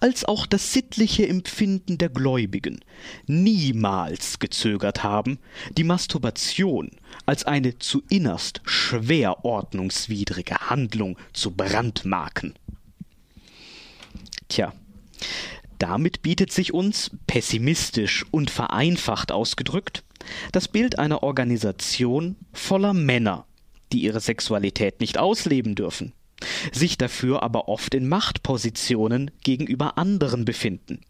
als 0.00 0.24
auch 0.24 0.46
das 0.46 0.72
sittliche 0.72 1.28
Empfinden 1.28 1.98
der 1.98 2.08
Gläubigen 2.08 2.80
niemals 3.26 4.38
gezögert 4.38 5.04
haben, 5.04 5.38
die 5.76 5.84
Masturbation 5.84 6.90
als 7.26 7.44
eine 7.44 7.78
zu 7.78 8.02
innerst 8.08 8.60
schwer 8.64 9.44
ordnungswidrige 9.44 10.56
Handlung 10.56 11.16
zu 11.32 11.52
brandmarken. 11.52 12.54
Tja, 14.48 14.72
damit 15.82 16.22
bietet 16.22 16.52
sich 16.52 16.72
uns, 16.72 17.10
pessimistisch 17.26 18.24
und 18.30 18.50
vereinfacht 18.50 19.32
ausgedrückt, 19.32 20.04
das 20.52 20.68
Bild 20.68 21.00
einer 21.00 21.24
Organisation 21.24 22.36
voller 22.52 22.94
Männer, 22.94 23.46
die 23.92 24.02
ihre 24.02 24.20
Sexualität 24.20 25.00
nicht 25.00 25.18
ausleben 25.18 25.74
dürfen, 25.74 26.12
sich 26.70 26.98
dafür 26.98 27.42
aber 27.42 27.68
oft 27.68 27.94
in 27.94 28.08
Machtpositionen 28.08 29.32
gegenüber 29.42 29.98
anderen 29.98 30.44
befinden. 30.44 31.00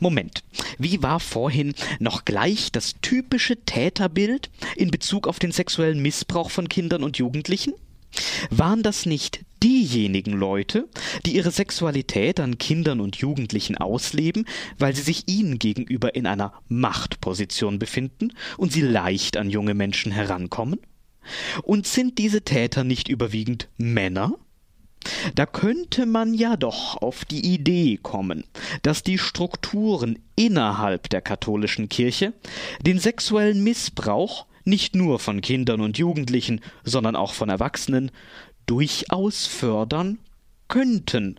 Moment, 0.00 0.42
wie 0.78 1.02
war 1.02 1.20
vorhin 1.20 1.74
noch 1.98 2.24
gleich 2.24 2.72
das 2.72 2.94
typische 3.02 3.56
Täterbild 3.66 4.48
in 4.76 4.90
Bezug 4.90 5.28
auf 5.28 5.38
den 5.38 5.52
sexuellen 5.52 6.00
Missbrauch 6.00 6.50
von 6.50 6.70
Kindern 6.70 7.04
und 7.04 7.18
Jugendlichen? 7.18 7.74
Waren 8.48 8.82
das 8.82 9.04
nicht 9.04 9.44
diejenigen 9.66 10.32
Leute, 10.32 10.88
die 11.24 11.34
ihre 11.34 11.50
Sexualität 11.50 12.38
an 12.38 12.58
Kindern 12.58 13.00
und 13.00 13.16
Jugendlichen 13.16 13.76
ausleben, 13.76 14.46
weil 14.78 14.94
sie 14.94 15.02
sich 15.02 15.24
ihnen 15.26 15.58
gegenüber 15.58 16.14
in 16.14 16.26
einer 16.26 16.52
Machtposition 16.68 17.80
befinden 17.80 18.32
und 18.58 18.72
sie 18.72 18.82
leicht 18.82 19.36
an 19.36 19.50
junge 19.50 19.74
Menschen 19.74 20.12
herankommen? 20.12 20.78
Und 21.64 21.88
sind 21.88 22.18
diese 22.18 22.42
Täter 22.42 22.84
nicht 22.84 23.08
überwiegend 23.08 23.68
Männer? 23.76 24.34
Da 25.34 25.46
könnte 25.46 26.06
man 26.06 26.32
ja 26.32 26.56
doch 26.56 26.96
auf 27.02 27.24
die 27.24 27.52
Idee 27.52 27.98
kommen, 28.00 28.44
dass 28.82 29.02
die 29.02 29.18
Strukturen 29.18 30.20
innerhalb 30.36 31.10
der 31.10 31.22
katholischen 31.22 31.88
Kirche 31.88 32.34
den 32.82 33.00
sexuellen 33.00 33.64
Missbrauch 33.64 34.46
nicht 34.66 34.96
nur 34.96 35.20
von 35.20 35.40
Kindern 35.40 35.80
und 35.80 35.96
Jugendlichen, 35.96 36.60
sondern 36.82 37.14
auch 37.14 37.34
von 37.34 37.48
Erwachsenen, 37.48 38.10
durchaus 38.66 39.46
fördern 39.46 40.18
könnten, 40.68 41.38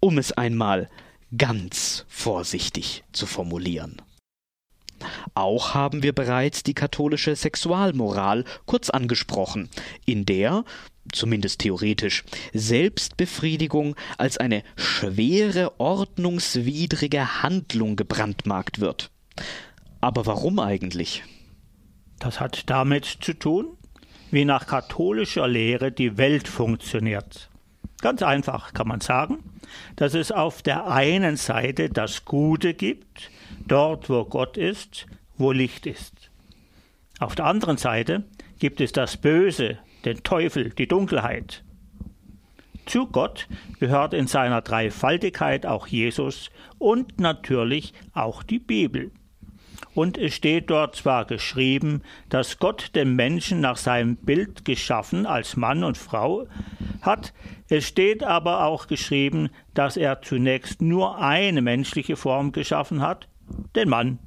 um 0.00 0.18
es 0.18 0.32
einmal 0.32 0.88
ganz 1.36 2.04
vorsichtig 2.08 3.04
zu 3.12 3.26
formulieren. 3.26 4.02
Auch 5.34 5.74
haben 5.74 6.02
wir 6.02 6.12
bereits 6.12 6.62
die 6.62 6.74
katholische 6.74 7.34
Sexualmoral 7.34 8.44
kurz 8.66 8.90
angesprochen, 8.90 9.68
in 10.04 10.26
der, 10.26 10.64
zumindest 11.12 11.60
theoretisch, 11.60 12.24
Selbstbefriedigung 12.52 13.96
als 14.18 14.38
eine 14.38 14.62
schwere 14.76 15.80
ordnungswidrige 15.80 17.42
Handlung 17.42 17.96
gebrandmarkt 17.96 18.80
wird. 18.80 19.10
Aber 20.00 20.26
warum 20.26 20.58
eigentlich? 20.58 21.24
Das 22.18 22.38
hat 22.38 22.70
damit 22.70 23.04
zu 23.04 23.32
tun, 23.34 23.76
wie 24.32 24.44
nach 24.44 24.66
katholischer 24.66 25.46
Lehre 25.46 25.92
die 25.92 26.16
Welt 26.16 26.48
funktioniert. 26.48 27.50
Ganz 28.00 28.22
einfach 28.22 28.72
kann 28.72 28.88
man 28.88 29.00
sagen, 29.00 29.38
dass 29.96 30.14
es 30.14 30.32
auf 30.32 30.62
der 30.62 30.88
einen 30.88 31.36
Seite 31.36 31.88
das 31.88 32.24
Gute 32.24 32.74
gibt, 32.74 33.30
dort 33.68 34.08
wo 34.08 34.24
Gott 34.24 34.56
ist, 34.56 35.06
wo 35.36 35.52
Licht 35.52 35.86
ist. 35.86 36.30
Auf 37.20 37.34
der 37.34 37.44
anderen 37.44 37.76
Seite 37.76 38.24
gibt 38.58 38.80
es 38.80 38.92
das 38.92 39.16
Böse, 39.16 39.78
den 40.04 40.22
Teufel, 40.24 40.70
die 40.70 40.88
Dunkelheit. 40.88 41.62
Zu 42.86 43.06
Gott 43.06 43.46
gehört 43.78 44.14
in 44.14 44.26
seiner 44.26 44.62
Dreifaltigkeit 44.62 45.66
auch 45.66 45.86
Jesus 45.86 46.50
und 46.78 47.20
natürlich 47.20 47.92
auch 48.12 48.42
die 48.42 48.58
Bibel 48.58 49.12
und 49.94 50.18
es 50.18 50.34
steht 50.34 50.70
dort 50.70 50.96
zwar 50.96 51.24
geschrieben, 51.24 52.02
dass 52.28 52.58
Gott 52.58 52.90
den 52.94 53.14
Menschen 53.14 53.60
nach 53.60 53.76
seinem 53.76 54.16
Bild 54.16 54.64
geschaffen 54.64 55.26
als 55.26 55.56
Mann 55.56 55.84
und 55.84 55.98
Frau 55.98 56.46
hat, 57.00 57.32
es 57.68 57.88
steht 57.88 58.22
aber 58.22 58.66
auch 58.66 58.86
geschrieben, 58.86 59.48
dass 59.72 59.96
er 59.96 60.20
zunächst 60.20 60.82
nur 60.82 61.18
eine 61.18 61.62
menschliche 61.62 62.16
Form 62.16 62.52
geschaffen 62.52 63.00
hat, 63.00 63.28
den 63.74 63.88
Mann. 63.88 64.18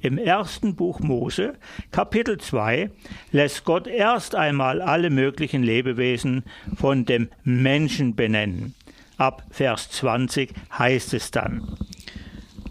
Im 0.00 0.18
ersten 0.18 0.76
Buch 0.76 1.00
Mose, 1.00 1.54
Kapitel 1.90 2.38
2, 2.38 2.90
lässt 3.32 3.64
Gott 3.64 3.86
erst 3.86 4.34
einmal 4.34 4.80
alle 4.80 5.10
möglichen 5.10 5.62
Lebewesen 5.62 6.44
von 6.76 7.04
dem 7.04 7.28
Menschen 7.42 8.14
benennen. 8.14 8.74
Ab 9.16 9.44
Vers 9.50 9.90
20 9.90 10.52
heißt 10.76 11.14
es 11.14 11.32
dann. 11.32 11.76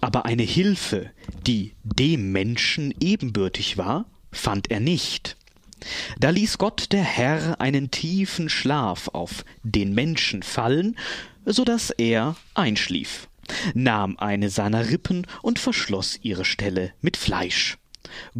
Aber 0.01 0.25
eine 0.25 0.43
Hilfe, 0.43 1.11
die 1.45 1.73
dem 1.83 2.31
Menschen 2.31 2.93
ebenbürtig 2.99 3.77
war, 3.77 4.05
fand 4.31 4.69
er 4.69 4.79
nicht. 4.79 5.37
Da 6.19 6.29
ließ 6.29 6.57
Gott 6.57 6.91
der 6.91 7.03
Herr 7.03 7.61
einen 7.61 7.91
tiefen 7.91 8.49
Schlaf 8.49 9.09
auf 9.09 9.45
den 9.63 9.93
Menschen 9.93 10.43
fallen, 10.43 10.97
so 11.45 11.63
dass 11.63 11.91
er 11.91 12.35
einschlief, 12.55 13.27
nahm 13.73 14.17
eine 14.17 14.49
seiner 14.49 14.89
Rippen 14.89 15.25
und 15.41 15.59
verschloss 15.59 16.19
ihre 16.21 16.45
Stelle 16.45 16.93
mit 17.01 17.15
Fleisch. 17.15 17.77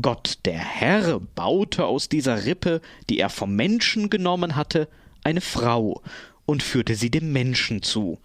Gott 0.02 0.40
der 0.46 0.60
Herr 0.60 1.20
baute 1.20 1.86
aus 1.86 2.10
dieser 2.10 2.46
Rippe, 2.46 2.82
die 3.10 3.20
er 3.20 3.30
vom 3.30 3.56
Menschen 3.56 4.10
genommen 4.10 4.56
hatte, 4.56 4.88
eine 5.24 5.42
Frau 5.42 6.02
und 6.46 6.64
führte 6.64 6.96
sie 6.96 7.12
dem 7.12 7.34
Menschen 7.34 7.84
zu. 7.84 8.20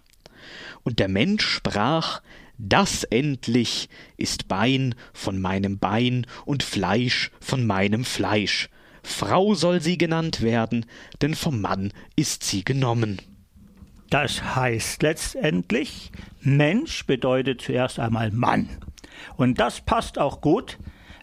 Und 0.83 0.99
der 0.99 1.07
Mensch 1.07 1.45
sprach, 1.45 2.21
das 2.57 3.03
endlich 3.03 3.89
ist 4.17 4.47
Bein 4.47 4.95
von 5.13 5.41
meinem 5.41 5.79
Bein 5.79 6.27
und 6.45 6.63
Fleisch 6.63 7.31
von 7.39 7.65
meinem 7.65 8.05
Fleisch. 8.05 8.69
Frau 9.03 9.53
soll 9.53 9.81
sie 9.81 9.97
genannt 9.97 10.41
werden, 10.41 10.85
denn 11.21 11.35
vom 11.35 11.59
Mann 11.59 11.91
ist 12.15 12.43
sie 12.43 12.63
genommen. 12.63 13.21
Das 14.09 14.55
heißt 14.55 15.01
letztendlich, 15.01 16.11
Mensch 16.41 17.05
bedeutet 17.05 17.61
zuerst 17.61 17.99
einmal 17.99 18.31
Mann. 18.31 18.69
Und 19.37 19.59
das 19.59 19.81
passt 19.81 20.19
auch 20.19 20.39
gut, 20.39 20.77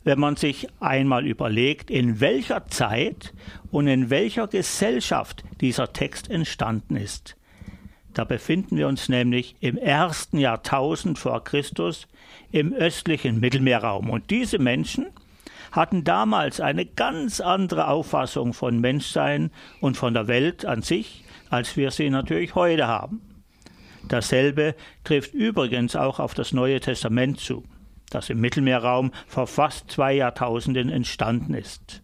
wenn 0.05 0.19
man 0.19 0.37
sich 0.37 0.67
einmal 0.81 1.27
überlegt, 1.27 1.91
in 1.91 2.21
welcher 2.21 2.67
Zeit 2.69 3.33
und 3.71 3.87
in 3.87 4.11
welcher 4.11 4.49
Gesellschaft 4.49 5.45
dieser 5.61 5.93
Text 5.93 6.31
entstanden 6.31 6.97
ist. 6.97 7.37
Da 8.15 8.25
befinden 8.25 8.77
wir 8.77 8.89
uns 8.89 9.09
nämlich 9.09 9.57
im 9.61 9.77
ersten 9.77 10.39
Jahrtausend 10.39 11.19
vor 11.19 11.45
Christus 11.45 12.09
im 12.51 12.73
östlichen 12.73 13.41
Mittelmeerraum. 13.41 14.11
Und 14.11 14.31
diese 14.31 14.59
Menschen 14.59 15.07
hatten 15.73 16.03
damals 16.03 16.61
eine 16.61 16.85
ganz 16.85 17.41
andere 17.41 17.89
Auffassung 17.89 18.53
von 18.53 18.81
Menschsein 18.81 19.51
und 19.81 19.97
von 19.97 20.15
der 20.15 20.27
Welt 20.27 20.65
an 20.65 20.83
sich, 20.83 21.25
als 21.49 21.77
wir 21.77 21.91
sie 21.91 22.11
natürlich 22.11 22.55
heute 22.55 22.89
haben. 22.89 23.21
Dasselbe 24.09 24.75
trifft 25.05 25.35
übrigens 25.35 25.95
auch 25.95 26.19
auf 26.19 26.35
das 26.35 26.53
Neue 26.53 26.81
Testament 26.81 27.39
zu, 27.39 27.65
das 28.11 28.31
im 28.31 28.41
Mittelmeerraum 28.41 29.13
vor 29.29 29.47
fast 29.47 29.91
zwei 29.91 30.15
Jahrtausenden 30.15 30.89
entstanden 30.89 31.55
ist. 31.55 32.03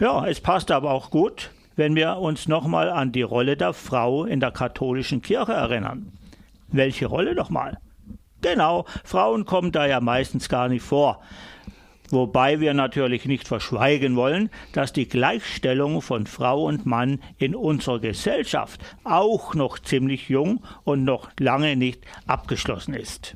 Ja, 0.00 0.26
es 0.26 0.40
passt 0.40 0.70
aber 0.70 0.92
auch 0.92 1.10
gut, 1.10 1.50
wenn 1.76 1.94
wir 1.94 2.16
uns 2.16 2.48
nochmal 2.48 2.90
an 2.90 3.12
die 3.12 3.22
Rolle 3.22 3.56
der 3.56 3.72
Frau 3.72 4.24
in 4.24 4.40
der 4.40 4.50
katholischen 4.50 5.22
Kirche 5.22 5.52
erinnern. 5.52 6.12
Welche 6.68 7.06
Rolle 7.06 7.34
nochmal? 7.34 7.78
Genau, 8.40 8.84
Frauen 9.04 9.44
kommen 9.44 9.72
da 9.72 9.86
ja 9.86 10.00
meistens 10.00 10.48
gar 10.48 10.68
nicht 10.68 10.82
vor. 10.82 11.20
Wobei 12.10 12.60
wir 12.60 12.72
natürlich 12.72 13.24
nicht 13.24 13.48
verschweigen 13.48 14.14
wollen, 14.14 14.50
dass 14.72 14.92
die 14.92 15.08
Gleichstellung 15.08 16.02
von 16.02 16.26
Frau 16.26 16.64
und 16.64 16.86
Mann 16.86 17.20
in 17.38 17.54
unserer 17.54 17.98
Gesellschaft 17.98 18.80
auch 19.02 19.54
noch 19.54 19.78
ziemlich 19.78 20.28
jung 20.28 20.62
und 20.84 21.04
noch 21.04 21.30
lange 21.38 21.74
nicht 21.76 22.04
abgeschlossen 22.26 22.94
ist. 22.94 23.34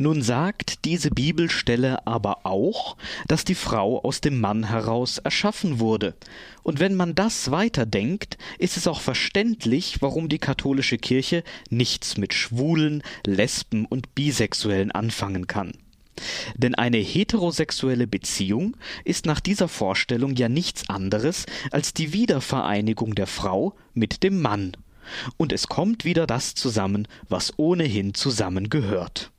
Nun 0.00 0.22
sagt 0.22 0.86
diese 0.86 1.10
Bibelstelle 1.10 2.06
aber 2.06 2.46
auch, 2.46 2.96
dass 3.28 3.44
die 3.44 3.54
Frau 3.54 4.02
aus 4.02 4.22
dem 4.22 4.40
Mann 4.40 4.64
heraus 4.64 5.18
erschaffen 5.18 5.78
wurde. 5.78 6.14
Und 6.62 6.80
wenn 6.80 6.94
man 6.94 7.14
das 7.14 7.50
weiterdenkt, 7.50 8.38
ist 8.58 8.78
es 8.78 8.86
auch 8.86 9.02
verständlich, 9.02 10.00
warum 10.00 10.30
die 10.30 10.38
katholische 10.38 10.96
Kirche 10.96 11.44
nichts 11.68 12.16
mit 12.16 12.32
Schwulen, 12.32 13.02
Lesben 13.26 13.84
und 13.84 14.14
Bisexuellen 14.14 14.90
anfangen 14.90 15.46
kann. 15.46 15.72
Denn 16.56 16.74
eine 16.74 16.96
heterosexuelle 16.96 18.06
Beziehung 18.06 18.78
ist 19.04 19.26
nach 19.26 19.40
dieser 19.40 19.68
Vorstellung 19.68 20.34
ja 20.34 20.48
nichts 20.48 20.88
anderes 20.88 21.44
als 21.72 21.92
die 21.92 22.14
Wiedervereinigung 22.14 23.14
der 23.14 23.26
Frau 23.26 23.74
mit 23.92 24.22
dem 24.22 24.40
Mann. 24.40 24.78
Und 25.36 25.52
es 25.52 25.66
kommt 25.66 26.06
wieder 26.06 26.26
das 26.26 26.54
zusammen, 26.54 27.06
was 27.28 27.52
ohnehin 27.58 28.14
zusammengehört. 28.14 29.30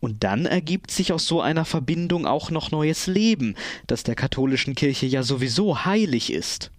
Und 0.00 0.24
dann 0.24 0.46
ergibt 0.46 0.90
sich 0.90 1.12
aus 1.12 1.26
so 1.26 1.40
einer 1.40 1.64
Verbindung 1.64 2.26
auch 2.26 2.50
noch 2.50 2.70
neues 2.70 3.06
Leben, 3.06 3.54
das 3.86 4.02
der 4.02 4.14
katholischen 4.14 4.74
Kirche 4.74 5.06
ja 5.06 5.22
sowieso 5.22 5.84
heilig 5.84 6.32
ist. 6.32 6.70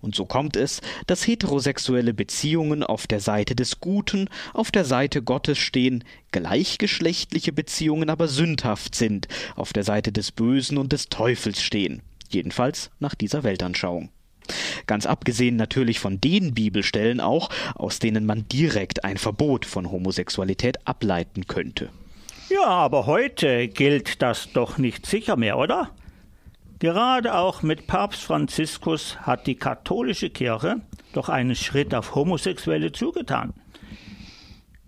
Und 0.00 0.14
so 0.14 0.26
kommt 0.26 0.56
es, 0.56 0.82
dass 1.06 1.26
heterosexuelle 1.26 2.12
Beziehungen 2.12 2.82
auf 2.82 3.06
der 3.06 3.20
Seite 3.20 3.54
des 3.54 3.80
Guten, 3.80 4.28
auf 4.52 4.70
der 4.70 4.84
Seite 4.84 5.22
Gottes 5.22 5.56
stehen, 5.56 6.04
gleichgeschlechtliche 6.30 7.52
Beziehungen 7.52 8.10
aber 8.10 8.28
sündhaft 8.28 8.94
sind, 8.94 9.28
auf 9.56 9.72
der 9.72 9.82
Seite 9.82 10.12
des 10.12 10.30
Bösen 10.30 10.76
und 10.76 10.92
des 10.92 11.08
Teufels 11.08 11.62
stehen, 11.62 12.02
jedenfalls 12.28 12.90
nach 12.98 13.14
dieser 13.14 13.44
Weltanschauung. 13.44 14.10
Ganz 14.86 15.06
abgesehen 15.06 15.56
natürlich 15.56 16.00
von 16.00 16.20
den 16.20 16.54
Bibelstellen 16.54 17.20
auch, 17.20 17.48
aus 17.74 17.98
denen 17.98 18.26
man 18.26 18.46
direkt 18.48 19.04
ein 19.04 19.16
Verbot 19.16 19.64
von 19.64 19.90
Homosexualität 19.90 20.86
ableiten 20.86 21.46
könnte. 21.46 21.90
Ja, 22.50 22.66
aber 22.66 23.06
heute 23.06 23.68
gilt 23.68 24.20
das 24.20 24.52
doch 24.52 24.76
nicht 24.76 25.06
sicher 25.06 25.36
mehr, 25.36 25.56
oder? 25.58 25.90
Gerade 26.78 27.34
auch 27.34 27.62
mit 27.62 27.86
Papst 27.86 28.22
Franziskus 28.22 29.18
hat 29.20 29.46
die 29.46 29.54
katholische 29.54 30.28
Kirche 30.28 30.82
doch 31.14 31.28
einen 31.28 31.54
Schritt 31.54 31.94
auf 31.94 32.14
Homosexuelle 32.14 32.92
zugetan. 32.92 33.54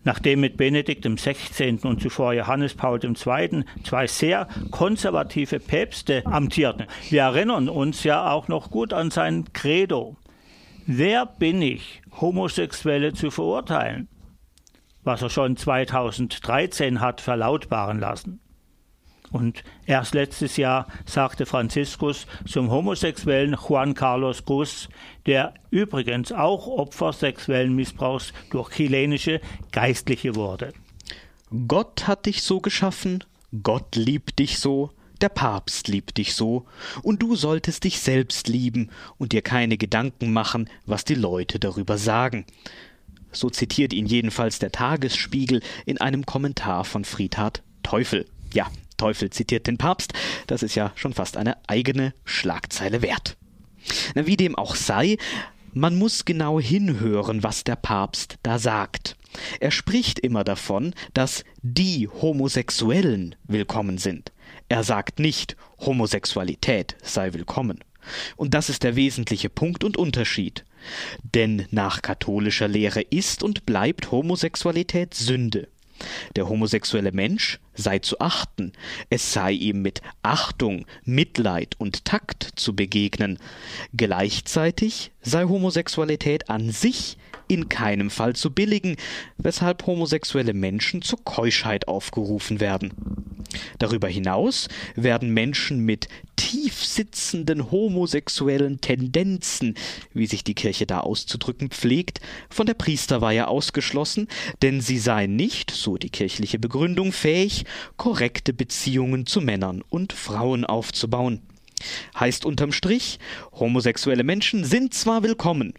Nachdem 0.07 0.41
mit 0.41 0.57
Benedikt 0.57 1.05
XVI. 1.05 1.81
und 1.83 2.01
zuvor 2.01 2.33
Johannes 2.33 2.75
Paul 2.75 3.01
II. 3.05 3.65
zwei 3.83 4.07
sehr 4.07 4.47
konservative 4.71 5.59
Päpste 5.59 6.25
amtierten. 6.27 6.87
Wir 7.11 7.23
erinnern 7.23 7.69
uns 7.69 8.05
ja 8.05 8.31
auch 8.31 8.47
noch 8.47 8.71
gut 8.71 8.93
an 8.93 9.11
sein 9.11 9.53
Credo. 9.53 10.17
Wer 10.87 11.27
bin 11.27 11.61
ich, 11.61 12.03
Homosexuelle 12.21 13.15
zu 13.15 13.33
verurteilen? 13.33 14.07
Was 15.03 15.23
er 15.23 15.31
schon 15.31 15.57
2013 15.57 17.01
hat 17.01 17.21
verlautbaren 17.21 17.99
lassen. 17.99 18.39
Und 19.37 19.65
erst 19.85 20.15
letztes 20.15 20.57
Jahr 20.57 20.87
sagte 21.05 21.45
Franziskus 21.45 22.27
zum 22.49 22.71
homosexuellen 22.71 23.55
Juan 23.55 23.93
Carlos 23.93 24.47
Cruz, 24.47 24.89
der 25.27 25.53
übrigens 25.69 26.33
auch 26.33 26.67
Opfer 26.67 27.13
sexuellen 27.13 27.75
Missbrauchs 27.75 28.33
durch 28.49 28.71
chilenische 28.71 29.43
Geistliche 29.73 30.37
wurde. 30.37 30.73
Gott 31.69 32.07
hat 32.07 32.25
dich 32.25 32.43
so 32.43 32.61
geschaffen, 32.61 33.25
Gott 33.63 33.95
liebt 33.95 34.39
dich 34.39 34.59
so, 34.59 34.91
der 35.21 35.29
Papst 35.29 35.89
liebt 35.89 36.17
dich 36.17 36.35
so, 36.35 36.65
und 37.03 37.21
du 37.21 37.37
solltest 37.37 37.85
dich 37.85 38.01
selbst 38.01 38.49
lieben 38.49 38.89
und 39.19 39.33
dir 39.33 39.43
keine 39.43 39.77
Gedanken 39.77 40.33
machen, 40.33 40.71
was 40.87 41.05
die 41.05 41.15
Leute 41.15 41.59
darüber 41.59 41.99
sagen. 41.99 42.47
So 43.33 43.51
zitiert 43.51 43.93
ihn 43.93 44.07
jedenfalls 44.07 44.61
der 44.61 44.73
Tagesspiegel 44.73 45.61
in 45.85 46.01
einem 46.01 46.25
Kommentar 46.25 46.85
von 46.85 47.05
Friedhard 47.05 47.63
Teufel. 47.83 48.25
Ja, 48.55 48.71
Teufel 48.97 49.31
zitiert 49.31 49.67
den 49.67 49.79
Papst, 49.79 50.13
das 50.47 50.63
ist 50.63 50.75
ja 50.75 50.93
schon 50.95 51.13
fast 51.13 51.37
eine 51.37 51.57
eigene 51.69 52.15
Schlagzeile 52.25 53.03
wert. 53.03 53.37
Wie 54.15 54.37
dem 54.37 54.57
auch 54.57 54.75
sei, 54.75 55.17
man 55.73 55.97
muss 55.99 56.25
genau 56.25 56.59
hinhören, 56.59 57.43
was 57.43 57.63
der 57.63 57.77
Papst 57.77 58.39
da 58.43 58.59
sagt. 58.59 59.17
Er 59.61 59.71
spricht 59.71 60.19
immer 60.19 60.43
davon, 60.43 60.95
dass 61.13 61.45
die 61.63 62.09
Homosexuellen 62.09 63.37
willkommen 63.45 63.99
sind. 63.99 64.33
Er 64.69 64.85
sagt 64.85 65.19
nicht, 65.19 65.57
Homosexualität 65.79 66.97
sei 67.03 67.33
willkommen. 67.35 67.85
Und 68.37 68.55
das 68.55 68.71
ist 68.71 68.85
der 68.85 68.97
wesentliche 68.97 69.51
Punkt 69.51 69.85
und 69.85 69.97
Unterschied. 69.97 70.65
Denn 71.23 71.67
nach 71.71 72.03
katholischer 72.03 72.69
Lehre 72.69 73.03
ist 73.03 73.43
und 73.43 73.67
bleibt 73.67 74.11
Homosexualität 74.11 75.15
Sünde. 75.15 75.69
Der 76.35 76.49
homosexuelle 76.49 77.13
Mensch 77.13 77.61
sei 77.75 77.99
zu 77.99 78.21
achten, 78.21 78.73
es 79.11 79.33
sei 79.33 79.53
ihm 79.53 79.83
mit 79.83 80.01
Achtung, 80.23 80.87
Mitleid 81.05 81.75
und 81.79 82.05
Takt 82.05 82.51
zu 82.57 82.75
begegnen. 82.75 83.39
Gleichzeitig 83.97 85.13
sei 85.23 85.45
Homosexualität 85.45 86.49
an 86.51 86.71
sich 86.71 87.19
in 87.49 87.69
keinem 87.69 88.11
Fall 88.11 88.35
zu 88.35 88.51
billigen, 88.51 88.97
weshalb 89.39 89.87
homosexuelle 89.87 90.55
Menschen 90.55 91.03
zur 91.03 91.23
Keuschheit 91.25 91.89
aufgerufen 91.89 92.61
werden. 92.61 92.93
Darüber 93.79 94.09
hinaus 94.09 94.69
werden 94.95 95.33
Menschen 95.33 95.81
mit 95.85 96.09
tief 96.37 96.85
sitzenden 96.85 97.71
homosexuellen 97.71 98.81
Tendenzen, 98.81 99.75
wie 100.13 100.27
sich 100.27 100.45
die 100.45 100.55
Kirche 100.55 100.87
da 100.87 101.01
auszudrücken 101.01 101.71
pflegt, 101.71 102.21
von 102.51 102.67
der 102.67 102.75
Priesterweihe 102.75 103.49
ausgeschlossen, 103.49 104.29
denn 104.63 104.81
sie 104.81 104.99
seien 104.99 105.37
nicht, 105.37 105.71
so 105.71 105.97
die 105.97 106.11
kirchliche 106.11 106.59
Begründung, 106.59 107.13
fähig, 107.13 107.65
korrekte 107.97 108.53
Beziehungen 108.53 109.27
zu 109.27 109.41
Männern 109.41 109.83
und 109.89 110.13
Frauen 110.13 110.65
aufzubauen. 110.65 111.43
Heißt 112.19 112.45
unterm 112.45 112.73
Strich, 112.73 113.19
homosexuelle 113.53 114.25
Menschen 114.25 114.65
sind 114.65 114.95
zwar 114.95 115.23
willkommen, 115.23 115.75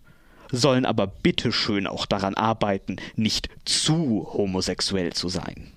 sollen 0.52 0.86
aber 0.86 1.08
bitteschön 1.08 1.88
auch 1.88 2.06
daran 2.06 2.36
arbeiten, 2.36 2.98
nicht 3.16 3.50
zu 3.66 4.28
homosexuell 4.34 5.14
zu 5.14 5.30
sein. 5.30 5.72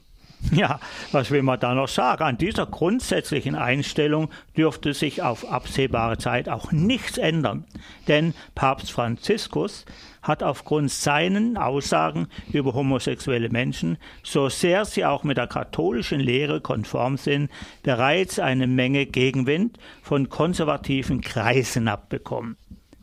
Ja, 0.52 0.80
was 1.12 1.30
will 1.30 1.42
man 1.42 1.60
da 1.60 1.74
noch 1.74 1.88
sagen? 1.88 2.24
An 2.24 2.38
dieser 2.38 2.66
grundsätzlichen 2.66 3.54
Einstellung 3.54 4.30
dürfte 4.56 4.94
sich 4.94 5.22
auf 5.22 5.50
absehbare 5.50 6.18
Zeit 6.18 6.48
auch 6.48 6.72
nichts 6.72 7.18
ändern, 7.18 7.64
denn 8.08 8.34
Papst 8.54 8.90
Franziskus 8.90 9.84
hat 10.22 10.42
aufgrund 10.42 10.90
seinen 10.90 11.56
Aussagen 11.56 12.28
über 12.52 12.74
homosexuelle 12.74 13.50
Menschen, 13.50 13.98
so 14.22 14.48
sehr 14.48 14.84
sie 14.84 15.04
auch 15.04 15.24
mit 15.24 15.36
der 15.36 15.46
katholischen 15.46 16.20
Lehre 16.20 16.60
konform 16.60 17.16
sind, 17.16 17.50
bereits 17.82 18.38
eine 18.38 18.66
Menge 18.66 19.06
Gegenwind 19.06 19.78
von 20.02 20.28
konservativen 20.28 21.20
Kreisen 21.20 21.86
abbekommen. 21.86 22.56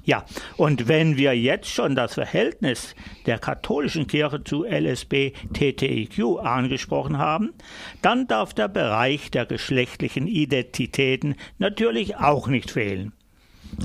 Ja, 0.07 0.23
und 0.55 0.87
wenn 0.87 1.17
wir 1.17 1.37
jetzt 1.37 1.67
schon 1.67 1.93
das 1.93 2.13
Verhältnis 2.13 2.95
der 3.25 3.39
katholischen 3.39 4.07
Kirche 4.07 4.41
zu 4.41 4.63
LSB 4.63 5.33
TTIQ 5.51 6.39
angesprochen 6.41 7.17
haben, 7.17 7.53
dann 8.01 8.25
darf 8.25 8.53
der 8.53 8.69
Bereich 8.69 9.31
der 9.31 9.45
geschlechtlichen 9.45 10.25
Identitäten 10.25 11.35
natürlich 11.57 12.15
auch 12.15 12.47
nicht 12.47 12.71
fehlen. 12.71 13.11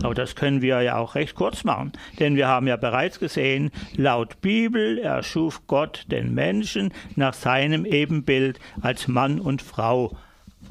Aber 0.04 0.14
das 0.14 0.36
können 0.36 0.62
wir 0.62 0.80
ja 0.82 0.96
auch 0.96 1.16
recht 1.16 1.34
kurz 1.34 1.64
machen, 1.64 1.90
denn 2.20 2.36
wir 2.36 2.46
haben 2.46 2.68
ja 2.68 2.76
bereits 2.76 3.18
gesehen, 3.18 3.72
laut 3.96 4.40
Bibel 4.40 4.98
erschuf 4.98 5.66
Gott 5.66 6.04
den 6.06 6.34
Menschen 6.34 6.94
nach 7.16 7.34
seinem 7.34 7.84
Ebenbild 7.84 8.60
als 8.80 9.08
Mann 9.08 9.40
und 9.40 9.60
Frau. 9.60 10.16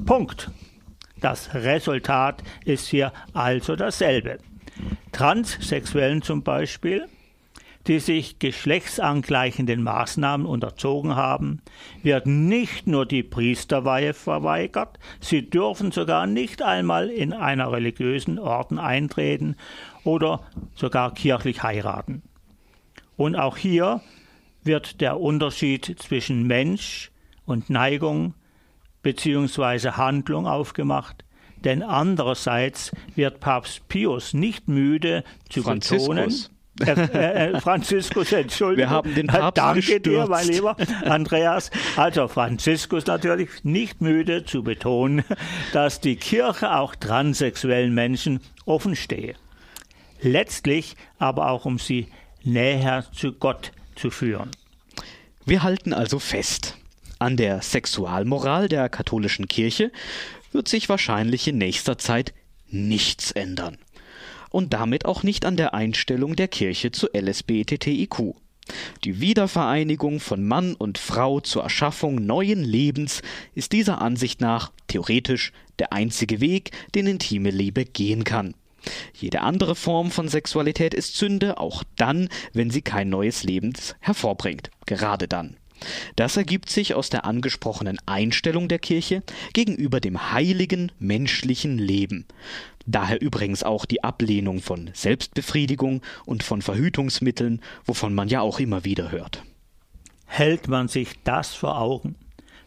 Punkt. 0.06 0.50
Das 1.20 1.52
Resultat 1.52 2.42
ist 2.64 2.88
hier 2.88 3.12
also 3.34 3.76
dasselbe. 3.76 4.38
Transsexuellen 5.12 6.22
zum 6.22 6.42
Beispiel 6.42 7.06
die 7.86 7.98
sich 7.98 8.38
geschlechtsangleichenden 8.38 9.82
Maßnahmen 9.82 10.46
unterzogen 10.46 11.16
haben, 11.16 11.62
wird 12.02 12.26
nicht 12.26 12.86
nur 12.86 13.06
die 13.06 13.22
Priesterweihe 13.22 14.14
verweigert, 14.14 14.98
sie 15.20 15.48
dürfen 15.48 15.90
sogar 15.90 16.26
nicht 16.26 16.62
einmal 16.62 17.08
in 17.08 17.32
einer 17.32 17.72
religiösen 17.72 18.38
Orden 18.38 18.78
eintreten 18.78 19.56
oder 20.04 20.42
sogar 20.74 21.12
kirchlich 21.14 21.62
heiraten. 21.62 22.22
Und 23.16 23.36
auch 23.36 23.56
hier 23.56 24.00
wird 24.62 25.00
der 25.00 25.20
Unterschied 25.20 25.96
zwischen 25.98 26.46
Mensch 26.46 27.10
und 27.46 27.68
Neigung 27.68 28.34
bzw. 29.02 29.90
Handlung 29.90 30.46
aufgemacht, 30.46 31.24
denn 31.64 31.82
andererseits 31.82 32.92
wird 33.14 33.40
Papst 33.40 33.88
Pius 33.88 34.34
nicht 34.34 34.68
müde 34.68 35.24
zu 35.48 35.62
Franziskus. 35.62 36.08
betonen, 36.08 36.52
äh, 36.80 36.92
äh, 36.92 37.52
äh, 37.52 37.60
Franziskus, 37.60 38.32
Entschuldigung. 38.32 38.78
Wir 38.78 38.90
haben 38.90 39.14
den 39.14 39.26
Papst 39.26 39.58
Danke 39.58 39.80
gestürzt. 39.80 40.06
dir, 40.06 40.26
mein 40.26 40.48
lieber 40.48 40.76
Andreas. 41.04 41.70
Also 41.96 42.28
Franziskus 42.28 43.06
natürlich 43.06 43.50
nicht 43.62 44.00
müde 44.00 44.44
zu 44.44 44.62
betonen, 44.62 45.24
dass 45.72 46.00
die 46.00 46.16
Kirche 46.16 46.74
auch 46.74 46.94
transsexuellen 46.94 47.94
Menschen 47.94 48.40
offen 48.64 48.96
stehe. 48.96 49.34
Letztlich 50.20 50.96
aber 51.18 51.50
auch 51.50 51.64
um 51.64 51.78
sie 51.78 52.08
näher 52.44 53.04
zu 53.12 53.32
Gott 53.32 53.72
zu 53.96 54.10
führen. 54.10 54.50
Wir 55.44 55.62
halten 55.62 55.92
also 55.92 56.18
fest. 56.18 56.78
An 57.18 57.36
der 57.36 57.62
Sexualmoral 57.62 58.68
der 58.68 58.88
katholischen 58.88 59.46
Kirche 59.46 59.92
wird 60.52 60.68
sich 60.68 60.88
wahrscheinlich 60.88 61.48
in 61.48 61.58
nächster 61.58 61.98
Zeit 61.98 62.32
nichts 62.68 63.30
ändern. 63.32 63.78
Und 64.50 64.74
damit 64.74 65.06
auch 65.06 65.22
nicht 65.22 65.44
an 65.44 65.56
der 65.56 65.74
Einstellung 65.74 66.36
der 66.36 66.48
Kirche 66.48 66.92
zu 66.92 67.08
LSBTTIQ. 67.14 68.34
Die 69.04 69.20
Wiedervereinigung 69.20 70.20
von 70.20 70.46
Mann 70.46 70.74
und 70.74 70.98
Frau 70.98 71.40
zur 71.40 71.64
Erschaffung 71.64 72.26
neuen 72.26 72.62
Lebens 72.62 73.22
ist 73.54 73.72
dieser 73.72 74.00
Ansicht 74.00 74.40
nach 74.40 74.72
theoretisch 74.86 75.52
der 75.78 75.92
einzige 75.92 76.40
Weg, 76.40 76.70
den 76.94 77.06
intime 77.06 77.50
Liebe 77.50 77.84
gehen 77.84 78.24
kann. 78.24 78.54
Jede 79.14 79.42
andere 79.42 79.74
Form 79.74 80.10
von 80.10 80.28
Sexualität 80.28 80.94
ist 80.94 81.16
Sünde, 81.16 81.58
auch 81.58 81.84
dann, 81.96 82.28
wenn 82.52 82.70
sie 82.70 82.82
kein 82.82 83.08
neues 83.08 83.44
Leben 83.44 83.72
hervorbringt. 84.00 84.70
Gerade 84.86 85.28
dann. 85.28 85.56
Das 86.16 86.36
ergibt 86.36 86.70
sich 86.70 86.94
aus 86.94 87.10
der 87.10 87.24
angesprochenen 87.24 87.98
Einstellung 88.06 88.68
der 88.68 88.78
Kirche 88.78 89.22
gegenüber 89.52 90.00
dem 90.00 90.32
heiligen 90.32 90.92
menschlichen 90.98 91.78
Leben. 91.78 92.26
Daher 92.86 93.20
übrigens 93.20 93.62
auch 93.62 93.84
die 93.84 94.02
Ablehnung 94.02 94.60
von 94.60 94.90
Selbstbefriedigung 94.92 96.02
und 96.26 96.42
von 96.42 96.62
Verhütungsmitteln, 96.62 97.60
wovon 97.84 98.14
man 98.14 98.28
ja 98.28 98.40
auch 98.40 98.58
immer 98.58 98.84
wieder 98.84 99.12
hört. 99.12 99.44
Hält 100.26 100.68
man 100.68 100.88
sich 100.88 101.22
das 101.24 101.54
vor 101.54 101.78
Augen, 101.78 102.16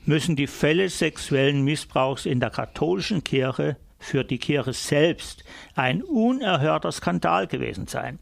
müssen 0.05 0.35
die 0.35 0.47
Fälle 0.47 0.89
sexuellen 0.89 1.63
Missbrauchs 1.63 2.25
in 2.25 2.39
der 2.39 2.51
katholischen 2.51 3.23
Kirche 3.23 3.77
für 3.97 4.23
die 4.23 4.37
Kirche 4.37 4.73
selbst 4.73 5.43
ein 5.73 6.03
unerhörter 6.03 6.91
Skandal 6.91 7.47
gewesen 7.47 7.87
sein. 7.87 8.19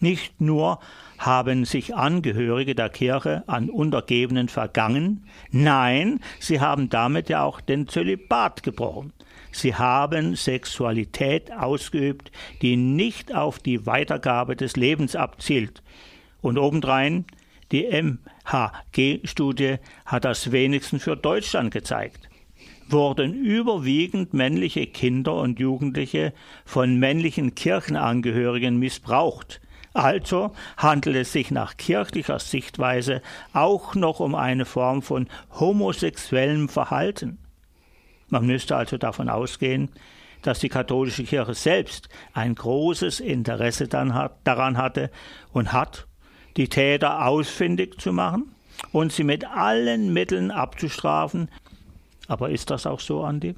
Nicht 0.00 0.40
nur 0.40 0.80
haben 1.18 1.64
sich 1.64 1.94
Angehörige 1.94 2.74
der 2.74 2.88
Kirche 2.88 3.44
an 3.46 3.70
Untergebenen 3.70 4.48
vergangen, 4.48 5.24
nein, 5.50 6.20
sie 6.40 6.60
haben 6.60 6.88
damit 6.88 7.28
ja 7.28 7.42
auch 7.42 7.60
den 7.60 7.88
Zölibat 7.88 8.62
gebrochen. 8.62 9.12
Sie 9.52 9.74
haben 9.74 10.34
Sexualität 10.34 11.52
ausgeübt, 11.52 12.32
die 12.60 12.76
nicht 12.76 13.34
auf 13.34 13.60
die 13.60 13.86
Weitergabe 13.86 14.56
des 14.56 14.76
Lebens 14.76 15.14
abzielt. 15.14 15.82
Und 16.40 16.58
obendrein, 16.58 17.24
die 17.70 17.86
MHG-Studie 17.86 19.76
hat 20.04 20.24
das 20.24 20.50
wenigstens 20.50 21.04
für 21.04 21.16
Deutschland 21.16 21.70
gezeigt 21.70 22.28
wurden 22.88 23.34
überwiegend 23.34 24.34
männliche 24.34 24.86
Kinder 24.86 25.34
und 25.34 25.58
Jugendliche 25.58 26.32
von 26.64 26.98
männlichen 26.98 27.54
Kirchenangehörigen 27.54 28.78
missbraucht. 28.78 29.60
Also 29.94 30.52
handelt 30.76 31.16
es 31.16 31.32
sich 31.32 31.52
nach 31.52 31.76
kirchlicher 31.76 32.40
Sichtweise 32.40 33.22
auch 33.52 33.94
noch 33.94 34.18
um 34.18 34.34
eine 34.34 34.64
Form 34.64 35.02
von 35.02 35.28
homosexuellem 35.58 36.68
Verhalten. 36.68 37.38
Man 38.28 38.44
müsste 38.44 38.76
also 38.76 38.98
davon 38.98 39.28
ausgehen, 39.28 39.90
dass 40.42 40.58
die 40.58 40.68
katholische 40.68 41.22
Kirche 41.22 41.54
selbst 41.54 42.08
ein 42.32 42.56
großes 42.56 43.20
Interesse 43.20 43.86
daran 43.86 44.76
hatte 44.76 45.10
und 45.52 45.72
hat, 45.72 46.06
die 46.56 46.68
Täter 46.68 47.26
ausfindig 47.26 48.00
zu 48.00 48.12
machen 48.12 48.54
und 48.92 49.12
sie 49.12 49.24
mit 49.24 49.44
allen 49.44 50.12
Mitteln 50.12 50.50
abzustrafen. 50.50 51.48
Aber 52.26 52.50
ist 52.50 52.70
das 52.70 52.84
auch 52.86 53.00
so, 53.00 53.22
Andi? 53.22 53.54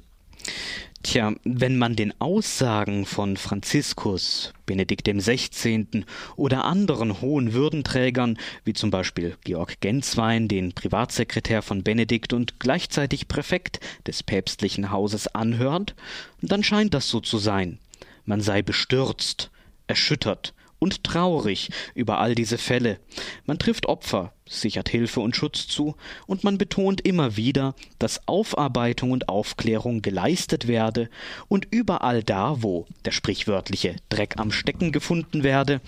Tja, 1.07 1.33
wenn 1.45 1.77
man 1.77 1.95
den 1.95 2.13
Aussagen 2.19 3.05
von 3.05 3.37
Franziskus, 3.37 4.51
Benedikt 4.65 5.07
XVI. 5.07 6.03
oder 6.35 6.65
anderen 6.65 7.21
hohen 7.21 7.53
Würdenträgern, 7.53 8.37
wie 8.65 8.73
zum 8.73 8.91
Beispiel 8.91 9.37
Georg 9.45 9.79
Genswein, 9.79 10.49
den 10.49 10.73
Privatsekretär 10.73 11.61
von 11.61 11.81
Benedikt 11.81 12.33
und 12.33 12.59
gleichzeitig 12.59 13.29
Präfekt 13.29 13.79
des 14.05 14.21
päpstlichen 14.21 14.91
Hauses, 14.91 15.33
anhört, 15.33 15.95
dann 16.41 16.61
scheint 16.61 16.93
das 16.93 17.07
so 17.07 17.21
zu 17.21 17.37
sein. 17.37 17.79
Man 18.25 18.41
sei 18.41 18.61
bestürzt, 18.61 19.49
erschüttert, 19.87 20.53
und 20.79 21.03
traurig 21.03 21.69
über 21.95 22.19
all 22.19 22.35
diese 22.35 22.57
Fälle. 22.57 22.99
Man 23.45 23.59
trifft 23.59 23.87
Opfer, 23.87 24.33
sichert 24.47 24.89
Hilfe 24.89 25.19
und 25.19 25.35
Schutz 25.35 25.67
zu, 25.67 25.95
und 26.25 26.43
man 26.43 26.57
betont 26.57 27.01
immer 27.01 27.35
wieder, 27.35 27.75
dass 27.99 28.27
Aufarbeitung 28.27 29.11
und 29.11 29.29
Aufklärung 29.29 30.01
geleistet 30.01 30.67
werde 30.67 31.09
und 31.47 31.67
überall 31.71 32.23
da, 32.23 32.61
wo 32.61 32.85
der 33.05 33.11
sprichwörtliche 33.11 33.95
Dreck 34.09 34.35
am 34.37 34.51
Stecken 34.51 34.91
gefunden 34.91 35.43
werde, 35.43 35.81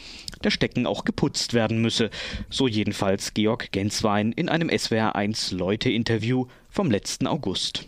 der 0.44 0.52
Stecken 0.52 0.86
auch 0.86 1.06
geputzt 1.06 1.54
werden 1.54 1.82
müsse, 1.82 2.10
so 2.50 2.68
jedenfalls 2.68 3.34
Georg 3.34 3.72
Genswein 3.72 4.32
in 4.32 4.50
einem 4.50 4.70
SWR1 4.70 5.56
Leute-Interview 5.56 6.48
vom 6.70 6.92
letzten 6.92 7.28
August. 7.28 7.88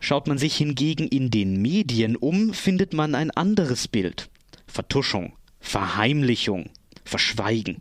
Schaut 0.00 0.26
man 0.26 0.36
sich 0.36 0.56
hingegen 0.56 1.06
in 1.06 1.30
den 1.30 1.62
Medien 1.62 2.16
um, 2.16 2.52
findet 2.52 2.92
man 2.92 3.14
ein 3.14 3.30
anderes 3.30 3.86
Bild. 3.86 4.28
Vertuschung, 4.66 5.32
Verheimlichung, 5.62 6.68
Verschweigen. 7.04 7.80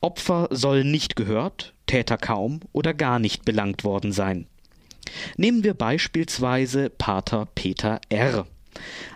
Opfer 0.00 0.48
sollen 0.50 0.90
nicht 0.90 1.16
gehört, 1.16 1.72
Täter 1.86 2.18
kaum 2.18 2.60
oder 2.72 2.92
gar 2.92 3.18
nicht 3.18 3.46
belangt 3.46 3.82
worden 3.82 4.12
sein. 4.12 4.46
Nehmen 5.36 5.64
wir 5.64 5.72
beispielsweise 5.72 6.90
Pater 6.90 7.48
Peter 7.54 8.00
R., 8.10 8.46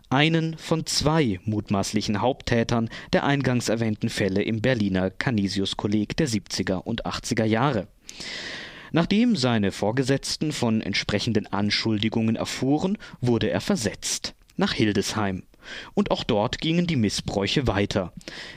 einen 0.09 0.57
von 0.57 0.87
zwei 0.87 1.39
mutmaßlichen 1.45 2.21
Haupttätern 2.21 2.89
der 3.13 3.25
eingangs 3.25 3.69
erwähnten 3.69 4.09
Fälle 4.09 4.43
im 4.43 4.61
Berliner 4.63 5.11
Canisius-Kolleg 5.11 6.17
der 6.17 6.29
70er 6.29 6.79
und 6.79 7.07
80er 7.07 7.45
Jahre. 7.45 7.87
Nachdem 8.93 9.37
seine 9.37 9.71
Vorgesetzten 9.71 10.51
von 10.51 10.81
entsprechenden 10.81 11.47
Anschuldigungen 11.47 12.35
erfuhren, 12.35 12.99
wurde 13.21 13.51
er 13.51 13.61
versetzt 13.61 14.35
nach 14.57 14.73
Hildesheim 14.73 15.45
und 15.94 16.11
auch 16.11 16.25
dort 16.25 16.61
gingen 16.61 16.87
die 16.87 16.96
Missbräuche 16.96 17.66
weiter. 17.66 18.12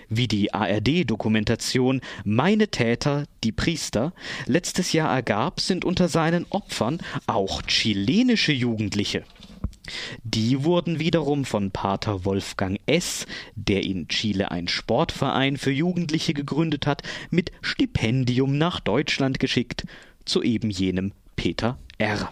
Wie 0.09 0.27
die 0.27 0.53
ARD-Dokumentation 0.53 2.01
Meine 2.23 2.67
Täter, 2.69 3.25
die 3.43 3.51
Priester 3.51 4.13
letztes 4.45 4.93
Jahr 4.93 5.13
ergab, 5.13 5.59
sind 5.59 5.85
unter 5.85 6.07
seinen 6.07 6.45
Opfern 6.49 6.99
auch 7.27 7.61
chilenische 7.63 8.53
Jugendliche. 8.53 9.23
Die 10.23 10.63
wurden 10.63 10.99
wiederum 10.99 11.43
von 11.43 11.71
Pater 11.71 12.23
Wolfgang 12.23 12.79
S., 12.85 13.25
der 13.55 13.83
in 13.83 14.07
Chile 14.07 14.49
einen 14.51 14.69
Sportverein 14.69 15.57
für 15.57 15.71
Jugendliche 15.71 16.33
gegründet 16.33 16.87
hat, 16.87 17.03
mit 17.31 17.51
Stipendium 17.61 18.57
nach 18.57 18.79
Deutschland 18.79 19.39
geschickt, 19.39 19.85
zu 20.25 20.41
eben 20.41 20.69
jenem 20.69 21.11
Peter 21.35 21.77
R. 21.97 22.31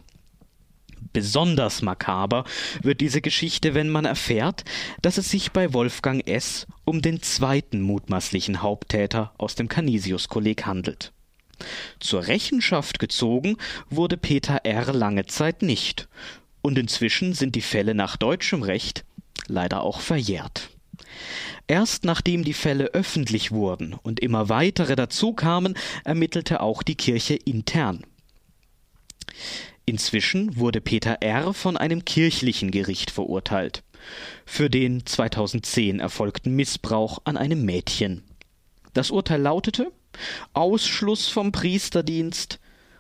Besonders 1.13 1.81
makaber 1.81 2.45
wird 2.81 3.01
diese 3.01 3.21
Geschichte, 3.21 3.73
wenn 3.73 3.89
man 3.89 4.05
erfährt, 4.05 4.63
dass 5.01 5.17
es 5.17 5.29
sich 5.29 5.51
bei 5.51 5.73
Wolfgang 5.73 6.25
S. 6.27 6.67
um 6.85 7.01
den 7.01 7.21
zweiten 7.21 7.81
mutmaßlichen 7.81 8.61
Haupttäter 8.61 9.33
aus 9.37 9.55
dem 9.55 9.67
Canisius-Kolleg 9.67 10.65
handelt. 10.65 11.11
Zur 11.99 12.27
Rechenschaft 12.27 12.99
gezogen 12.99 13.57
wurde 13.89 14.17
Peter 14.17 14.61
R. 14.63 14.93
lange 14.93 15.25
Zeit 15.25 15.61
nicht, 15.61 16.07
und 16.61 16.77
inzwischen 16.77 17.33
sind 17.33 17.55
die 17.55 17.61
Fälle 17.61 17.93
nach 17.93 18.17
deutschem 18.17 18.63
Recht 18.63 19.03
leider 19.47 19.81
auch 19.81 19.99
verjährt. 19.99 20.69
Erst 21.67 22.05
nachdem 22.05 22.43
die 22.43 22.53
Fälle 22.53 22.85
öffentlich 22.93 23.51
wurden 23.51 23.93
und 23.93 24.19
immer 24.19 24.49
weitere 24.49 24.95
dazukamen, 24.95 25.75
ermittelte 26.03 26.61
auch 26.61 26.83
die 26.83 26.95
Kirche 26.95 27.35
intern. 27.35 28.05
Inzwischen 29.85 30.57
wurde 30.57 30.81
Peter 30.81 31.21
R. 31.21 31.53
von 31.53 31.77
einem 31.77 32.05
kirchlichen 32.05 32.71
Gericht 32.71 33.11
verurteilt 33.11 33.83
für 34.45 34.69
den 34.69 35.05
2010 35.05 35.99
erfolgten 35.99 36.55
Missbrauch 36.55 37.19
an 37.23 37.37
einem 37.37 37.65
Mädchen. 37.65 38.23
Das 38.93 39.11
Urteil 39.11 39.41
lautete 39.41 39.91
Ausschluss 40.53 41.27
vom 41.27 41.51
Priesterdienst 41.51 42.59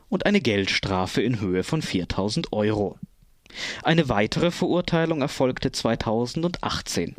und 0.09 0.25
eine 0.25 0.41
Geldstrafe 0.41 1.21
in 1.21 1.39
Höhe 1.39 1.63
von 1.63 1.81
4000 1.81 2.53
Euro. 2.53 2.97
Eine 3.83 4.07
weitere 4.07 4.51
Verurteilung 4.51 5.21
erfolgte 5.21 5.71
2018. 5.71 7.15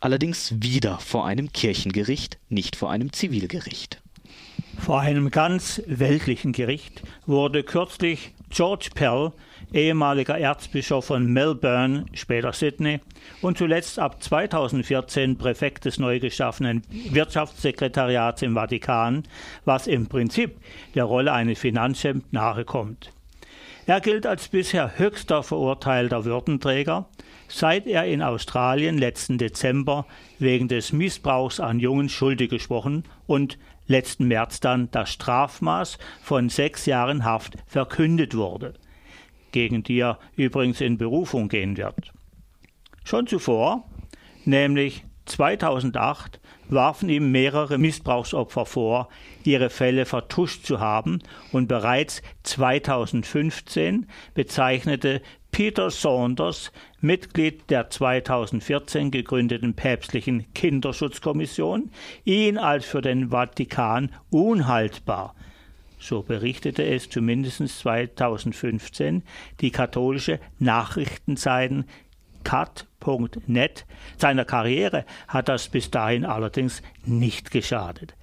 Allerdings 0.00 0.54
wieder 0.60 0.98
vor 0.98 1.26
einem 1.26 1.52
Kirchengericht, 1.52 2.38
nicht 2.48 2.76
vor 2.76 2.90
einem 2.90 3.12
Zivilgericht. 3.12 4.02
Vor 4.78 5.00
einem 5.00 5.30
ganz 5.30 5.80
weltlichen 5.86 6.52
Gericht 6.52 7.02
wurde 7.26 7.62
kürzlich 7.62 8.33
George 8.54 8.90
Pell, 8.94 9.32
ehemaliger 9.72 10.38
Erzbischof 10.38 11.06
von 11.06 11.26
Melbourne, 11.26 12.06
später 12.12 12.52
Sydney 12.52 13.00
und 13.42 13.58
zuletzt 13.58 13.98
ab 13.98 14.22
2014 14.22 15.36
Präfekt 15.36 15.86
des 15.86 15.98
neu 15.98 16.20
geschaffenen 16.20 16.82
Wirtschaftssekretariats 17.10 18.42
im 18.42 18.54
Vatikan, 18.54 19.24
was 19.64 19.88
im 19.88 20.06
Prinzip 20.06 20.60
der 20.94 21.02
Rolle 21.02 21.32
eines 21.32 21.58
Finanzchefs 21.58 22.20
nahekommt. 22.30 23.12
Er 23.86 24.00
gilt 24.00 24.24
als 24.24 24.46
bisher 24.46 24.98
höchster 24.98 25.42
verurteilter 25.42 26.24
Würdenträger, 26.24 27.08
seit 27.48 27.88
er 27.88 28.06
in 28.06 28.22
Australien 28.22 28.98
letzten 28.98 29.36
Dezember 29.36 30.06
wegen 30.38 30.68
des 30.68 30.92
Missbrauchs 30.92 31.58
an 31.58 31.80
Jungen 31.80 32.08
schuldig 32.08 32.50
gesprochen 32.50 33.02
und 33.26 33.58
letzten 33.86 34.26
März 34.26 34.60
dann 34.60 34.90
das 34.90 35.10
Strafmaß 35.12 35.98
von 36.22 36.48
sechs 36.48 36.86
Jahren 36.86 37.24
Haft 37.24 37.56
verkündet 37.66 38.34
wurde, 38.34 38.74
gegen 39.52 39.82
die 39.82 39.98
er 39.98 40.18
übrigens 40.36 40.80
in 40.80 40.98
Berufung 40.98 41.48
gehen 41.48 41.76
wird. 41.76 42.12
Schon 43.04 43.26
zuvor, 43.26 43.84
nämlich 44.44 45.04
2008, 45.26 46.40
warfen 46.68 47.08
ihm 47.08 47.30
mehrere 47.30 47.78
Missbrauchsopfer 47.78 48.66
vor, 48.66 49.08
ihre 49.44 49.70
Fälle 49.70 50.06
vertuscht 50.06 50.64
zu 50.64 50.80
haben, 50.80 51.22
und 51.52 51.68
bereits 51.68 52.22
2015 52.42 54.06
bezeichnete 54.34 55.22
Peter 55.54 55.88
Saunders, 55.88 56.72
Mitglied 57.00 57.70
der 57.70 57.88
2014 57.88 59.12
gegründeten 59.12 59.74
päpstlichen 59.74 60.52
Kinderschutzkommission, 60.52 61.92
ihn 62.24 62.58
als 62.58 62.86
für 62.86 63.00
den 63.00 63.28
Vatikan 63.30 64.10
unhaltbar. 64.30 65.36
So 66.00 66.22
berichtete 66.22 66.84
es 66.84 67.08
zumindest 67.08 67.68
2015 67.68 69.22
die 69.60 69.70
katholische 69.70 70.40
Nachrichtenseiten 70.58 71.84
cut.net. 72.42 73.86
Seiner 74.18 74.44
Karriere 74.44 75.04
hat 75.28 75.48
das 75.48 75.68
bis 75.68 75.88
dahin 75.88 76.24
allerdings 76.24 76.82
nicht 77.04 77.52
geschadet. 77.52 78.16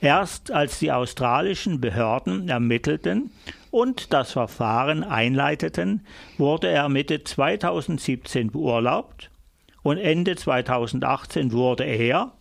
Erst 0.00 0.52
als 0.52 0.78
die 0.78 0.92
australischen 0.92 1.80
Behörden 1.80 2.48
ermittelten 2.48 3.32
und 3.76 4.14
das 4.14 4.32
Verfahren 4.32 5.04
einleiteten, 5.04 6.00
wurde 6.38 6.68
er 6.68 6.88
Mitte 6.88 7.24
2017 7.24 8.50
beurlaubt 8.50 9.30
und 9.82 9.98
Ende 9.98 10.34
2018 10.34 11.52
wurde 11.52 11.84
er, 11.84 12.32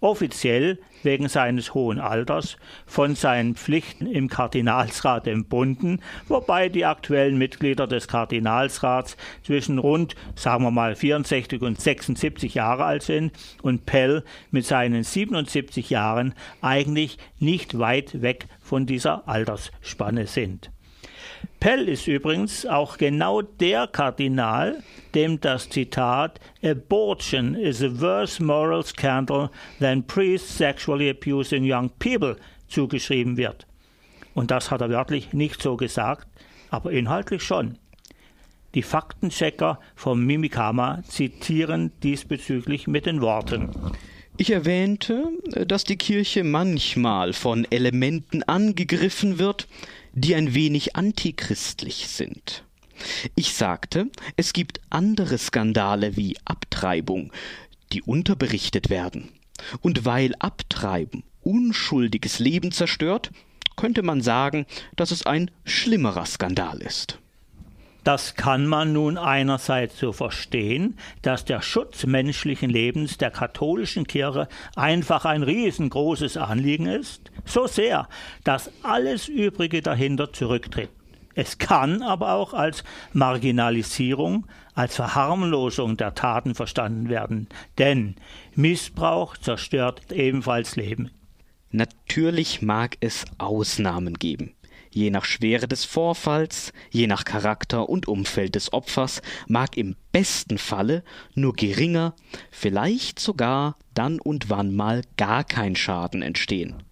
offiziell 0.00 0.78
wegen 1.02 1.28
seines 1.28 1.74
hohen 1.74 2.00
Alters 2.00 2.56
von 2.86 3.16
seinen 3.16 3.54
Pflichten 3.54 4.06
im 4.06 4.28
Kardinalsrat 4.28 5.26
entbunden, 5.26 6.00
wobei 6.26 6.70
die 6.70 6.86
aktuellen 6.86 7.36
Mitglieder 7.36 7.86
des 7.86 8.08
Kardinalsrats 8.08 9.18
zwischen 9.42 9.78
rund, 9.78 10.14
sagen 10.36 10.64
wir 10.64 10.70
mal, 10.70 10.96
64 10.96 11.60
und 11.60 11.78
76 11.78 12.54
Jahre 12.54 12.84
alt 12.84 13.02
sind 13.02 13.32
und 13.60 13.84
Pell 13.84 14.24
mit 14.50 14.64
seinen 14.64 15.04
77 15.04 15.90
Jahren 15.90 16.32
eigentlich 16.62 17.18
nicht 17.38 17.78
weit 17.78 18.22
weg 18.22 18.46
von 18.62 18.86
dieser 18.86 19.28
Altersspanne 19.28 20.26
sind. 20.26 20.70
Pell 21.60 21.88
ist 21.88 22.06
übrigens 22.06 22.66
auch 22.66 22.98
genau 22.98 23.42
der 23.42 23.86
Kardinal, 23.86 24.82
dem 25.14 25.40
das 25.40 25.68
Zitat 25.68 26.38
Abortion 26.62 27.54
is 27.54 27.82
a 27.82 28.00
worse 28.00 28.42
moral 28.42 28.84
scandal 28.84 29.50
than 29.80 30.06
priests 30.06 30.56
sexually 30.56 31.10
abusing 31.10 31.64
young 31.64 31.90
people 31.98 32.36
zugeschrieben 32.68 33.36
wird. 33.36 33.66
Und 34.34 34.50
das 34.50 34.70
hat 34.70 34.80
er 34.80 34.90
wörtlich 34.90 35.32
nicht 35.32 35.60
so 35.62 35.76
gesagt, 35.76 36.28
aber 36.70 36.92
inhaltlich 36.92 37.42
schon. 37.42 37.78
Die 38.74 38.82
Faktenchecker 38.82 39.80
vom 39.96 40.24
Mimikama 40.24 41.02
zitieren 41.08 41.90
diesbezüglich 42.02 42.86
mit 42.86 43.06
den 43.06 43.20
Worten 43.20 43.70
ich 44.40 44.52
erwähnte, 44.52 45.24
dass 45.66 45.82
die 45.82 45.96
Kirche 45.96 46.44
manchmal 46.44 47.32
von 47.32 47.66
Elementen 47.70 48.44
angegriffen 48.44 49.40
wird, 49.40 49.66
die 50.20 50.34
ein 50.34 50.54
wenig 50.54 50.96
antichristlich 50.96 52.08
sind. 52.08 52.64
Ich 53.36 53.54
sagte, 53.54 54.10
es 54.36 54.52
gibt 54.52 54.80
andere 54.90 55.38
Skandale 55.38 56.16
wie 56.16 56.36
Abtreibung, 56.44 57.32
die 57.92 58.02
unterberichtet 58.02 58.90
werden. 58.90 59.30
Und 59.80 60.04
weil 60.04 60.34
Abtreiben 60.38 61.22
unschuldiges 61.42 62.38
Leben 62.38 62.72
zerstört, 62.72 63.30
könnte 63.76 64.02
man 64.02 64.20
sagen, 64.20 64.66
dass 64.96 65.10
es 65.12 65.24
ein 65.24 65.50
schlimmerer 65.64 66.26
Skandal 66.26 66.82
ist. 66.82 67.18
Das 68.04 68.36
kann 68.36 68.66
man 68.66 68.92
nun 68.92 69.18
einerseits 69.18 69.98
so 69.98 70.12
verstehen, 70.12 70.96
dass 71.22 71.44
der 71.44 71.60
Schutz 71.60 72.06
menschlichen 72.06 72.70
Lebens 72.70 73.18
der 73.18 73.30
katholischen 73.30 74.06
Kirche 74.06 74.48
einfach 74.76 75.24
ein 75.24 75.42
riesengroßes 75.42 76.36
Anliegen 76.36 76.86
ist, 76.86 77.30
so 77.44 77.66
sehr, 77.66 78.08
dass 78.44 78.70
alles 78.82 79.28
Übrige 79.28 79.82
dahinter 79.82 80.32
zurücktritt. 80.32 80.90
Es 81.34 81.58
kann 81.58 82.02
aber 82.02 82.32
auch 82.32 82.52
als 82.52 82.82
Marginalisierung, 83.12 84.46
als 84.74 84.96
Verharmlosung 84.96 85.96
der 85.96 86.14
Taten 86.14 86.56
verstanden 86.56 87.08
werden, 87.08 87.48
denn 87.78 88.16
Missbrauch 88.56 89.36
zerstört 89.36 90.10
ebenfalls 90.10 90.74
Leben. 90.74 91.10
Natürlich 91.70 92.62
mag 92.62 92.96
es 93.00 93.24
Ausnahmen 93.38 94.14
geben. 94.14 94.54
Je 94.98 95.10
nach 95.10 95.24
Schwere 95.24 95.68
des 95.68 95.84
Vorfalls, 95.84 96.72
je 96.90 97.06
nach 97.06 97.24
Charakter 97.24 97.88
und 97.88 98.08
Umfeld 98.08 98.56
des 98.56 98.72
Opfers 98.72 99.22
mag 99.46 99.76
im 99.76 99.94
besten 100.10 100.58
Falle 100.58 101.04
nur 101.36 101.52
geringer, 101.52 102.16
vielleicht 102.50 103.20
sogar 103.20 103.76
dann 103.94 104.18
und 104.18 104.50
wann 104.50 104.74
mal 104.74 105.02
gar 105.16 105.44
kein 105.44 105.76
Schaden 105.76 106.20
entstehen. 106.20 106.82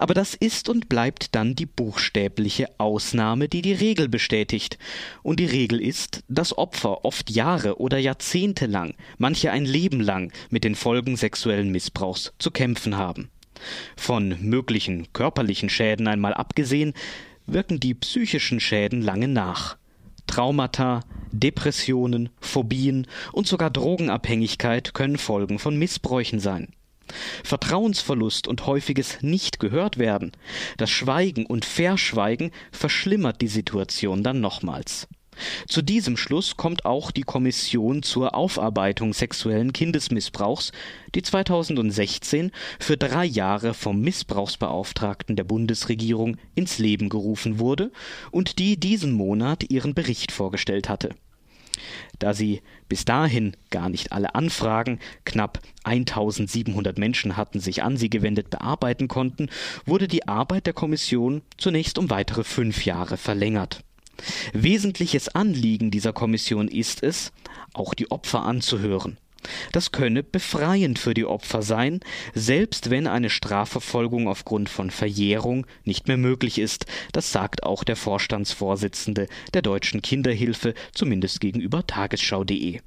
Aber 0.00 0.12
das 0.12 0.34
ist 0.34 0.68
und 0.68 0.88
bleibt 0.88 1.36
dann 1.36 1.54
die 1.54 1.66
buchstäbliche 1.66 2.66
Ausnahme, 2.78 3.48
die 3.48 3.62
die 3.62 3.74
Regel 3.74 4.08
bestätigt. 4.08 4.76
Und 5.22 5.38
die 5.38 5.46
Regel 5.46 5.80
ist, 5.80 6.24
dass 6.26 6.58
Opfer 6.58 7.04
oft 7.04 7.30
Jahre 7.30 7.78
oder 7.78 7.98
Jahrzehnte 7.98 8.66
lang, 8.66 8.94
manche 9.18 9.52
ein 9.52 9.66
Leben 9.66 10.00
lang 10.00 10.32
mit 10.50 10.64
den 10.64 10.74
Folgen 10.74 11.14
sexuellen 11.14 11.70
Missbrauchs 11.70 12.32
zu 12.40 12.50
kämpfen 12.50 12.96
haben. 12.96 13.30
Von 13.96 14.36
möglichen 14.40 15.12
körperlichen 15.12 15.68
Schäden 15.68 16.08
einmal 16.08 16.34
abgesehen, 16.34 16.94
wirken 17.46 17.80
die 17.80 17.94
psychischen 17.94 18.60
Schäden 18.60 19.02
lange 19.02 19.28
nach. 19.28 19.76
Traumata, 20.26 21.00
Depressionen, 21.32 22.30
Phobien 22.40 23.06
und 23.32 23.46
sogar 23.46 23.70
Drogenabhängigkeit 23.70 24.94
können 24.94 25.18
Folgen 25.18 25.58
von 25.58 25.76
Missbräuchen 25.76 26.40
sein. 26.40 26.68
Vertrauensverlust 27.44 28.48
und 28.48 28.66
häufiges 28.66 29.18
Nicht 29.22 29.60
gehört 29.60 29.98
werden, 29.98 30.32
das 30.76 30.90
Schweigen 30.90 31.46
und 31.46 31.64
Verschweigen 31.64 32.52
verschlimmert 32.70 33.40
die 33.40 33.48
Situation 33.48 34.22
dann 34.22 34.40
nochmals. 34.40 35.08
Zu 35.66 35.82
diesem 35.82 36.16
Schluss 36.16 36.56
kommt 36.56 36.84
auch 36.84 37.10
die 37.10 37.22
Kommission 37.22 38.02
zur 38.02 38.34
Aufarbeitung 38.34 39.12
sexuellen 39.12 39.72
Kindesmissbrauchs, 39.72 40.72
die 41.14 41.22
2016 41.22 42.52
für 42.78 42.96
drei 42.96 43.24
Jahre 43.24 43.74
vom 43.74 44.00
Missbrauchsbeauftragten 44.00 45.36
der 45.36 45.44
Bundesregierung 45.44 46.36
ins 46.54 46.78
Leben 46.78 47.08
gerufen 47.08 47.58
wurde 47.58 47.92
und 48.30 48.58
die 48.58 48.78
diesen 48.78 49.12
Monat 49.12 49.70
ihren 49.70 49.94
Bericht 49.94 50.32
vorgestellt 50.32 50.88
hatte. 50.88 51.10
Da 52.18 52.34
sie 52.34 52.60
bis 52.88 53.04
dahin 53.04 53.56
gar 53.70 53.88
nicht 53.88 54.12
alle 54.12 54.34
Anfragen, 54.34 55.00
knapp 55.24 55.60
1700 55.84 56.98
Menschen 56.98 57.36
hatten 57.36 57.60
sich 57.60 57.82
an 57.82 57.96
sie 57.96 58.10
gewendet, 58.10 58.50
bearbeiten 58.50 59.08
konnten, 59.08 59.48
wurde 59.86 60.06
die 60.06 60.28
Arbeit 60.28 60.66
der 60.66 60.74
Kommission 60.74 61.42
zunächst 61.56 61.98
um 61.98 62.10
weitere 62.10 62.44
fünf 62.44 62.84
Jahre 62.84 63.16
verlängert. 63.16 63.82
Wesentliches 64.52 65.28
Anliegen 65.28 65.90
dieser 65.90 66.12
Kommission 66.12 66.68
ist 66.68 67.02
es, 67.02 67.32
auch 67.74 67.94
die 67.94 68.10
Opfer 68.10 68.42
anzuhören. 68.42 69.18
Das 69.72 69.90
könne 69.90 70.22
befreiend 70.22 70.98
für 70.98 71.14
die 71.14 71.24
Opfer 71.24 71.62
sein, 71.62 72.00
selbst 72.34 72.90
wenn 72.90 73.06
eine 73.06 73.30
Strafverfolgung 73.30 74.28
aufgrund 74.28 74.68
von 74.68 74.90
Verjährung 74.90 75.66
nicht 75.84 76.06
mehr 76.06 76.16
möglich 76.16 76.58
ist. 76.58 76.86
Das 77.12 77.32
sagt 77.32 77.64
auch 77.64 77.82
der 77.82 77.96
Vorstandsvorsitzende 77.96 79.26
der 79.52 79.62
Deutschen 79.62 80.00
Kinderhilfe, 80.02 80.74
zumindest 80.92 81.40
gegenüber 81.40 81.86
tagesschau.de. 81.86 82.80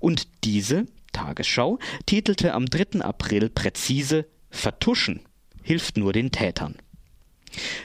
Und 0.00 0.28
diese 0.44 0.86
Tagesschau 1.12 1.78
titelte 2.06 2.54
am 2.54 2.66
3. 2.66 3.00
April 3.00 3.48
präzise 3.50 4.26
Vertuschen 4.50 5.20
hilft 5.62 5.96
nur 5.96 6.12
den 6.12 6.32
Tätern. 6.32 6.76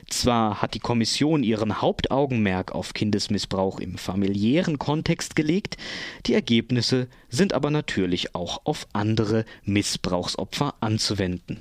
Zwar 0.10 0.62
hat 0.62 0.73
die 0.73 0.80
Kommission 0.80 1.43
ihren 1.43 1.82
Hauptaugenmerk 1.82 2.73
auf 2.73 2.93
Kindesmissbrauch 2.93 3.80
im 3.80 3.97
familiären 3.97 4.80
Kontext 4.80 5.36
gelegt, 5.36 5.78
die 6.25 6.34
Ergebnisse 6.34 7.08
sind 7.30 7.54
aber 7.54 7.71
natürlich 7.71 8.36
auch 8.36 8.62
auf 8.65 8.88
andere 8.93 9.45
Missbrauchsopfer 9.63 10.75
anzuwenden. 10.80 11.60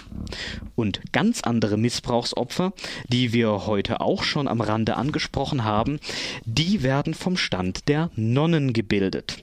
Und 0.75 1.01
ganz 1.13 1.43
andere 1.43 1.77
Missbrauchsopfer, 1.77 2.73
die 3.09 3.33
wir 3.33 3.67
heute 3.67 4.01
auch 4.01 4.23
schon 4.23 4.49
am 4.49 4.61
Rande 4.61 4.97
angesprochen 4.97 5.65
haben, 5.65 5.99
die 6.45 6.83
werden 6.83 7.15
vom 7.15 7.37
Stand 7.37 7.89
der 7.89 8.11
Nonnen 8.15 8.73
gebildet. 8.73 9.43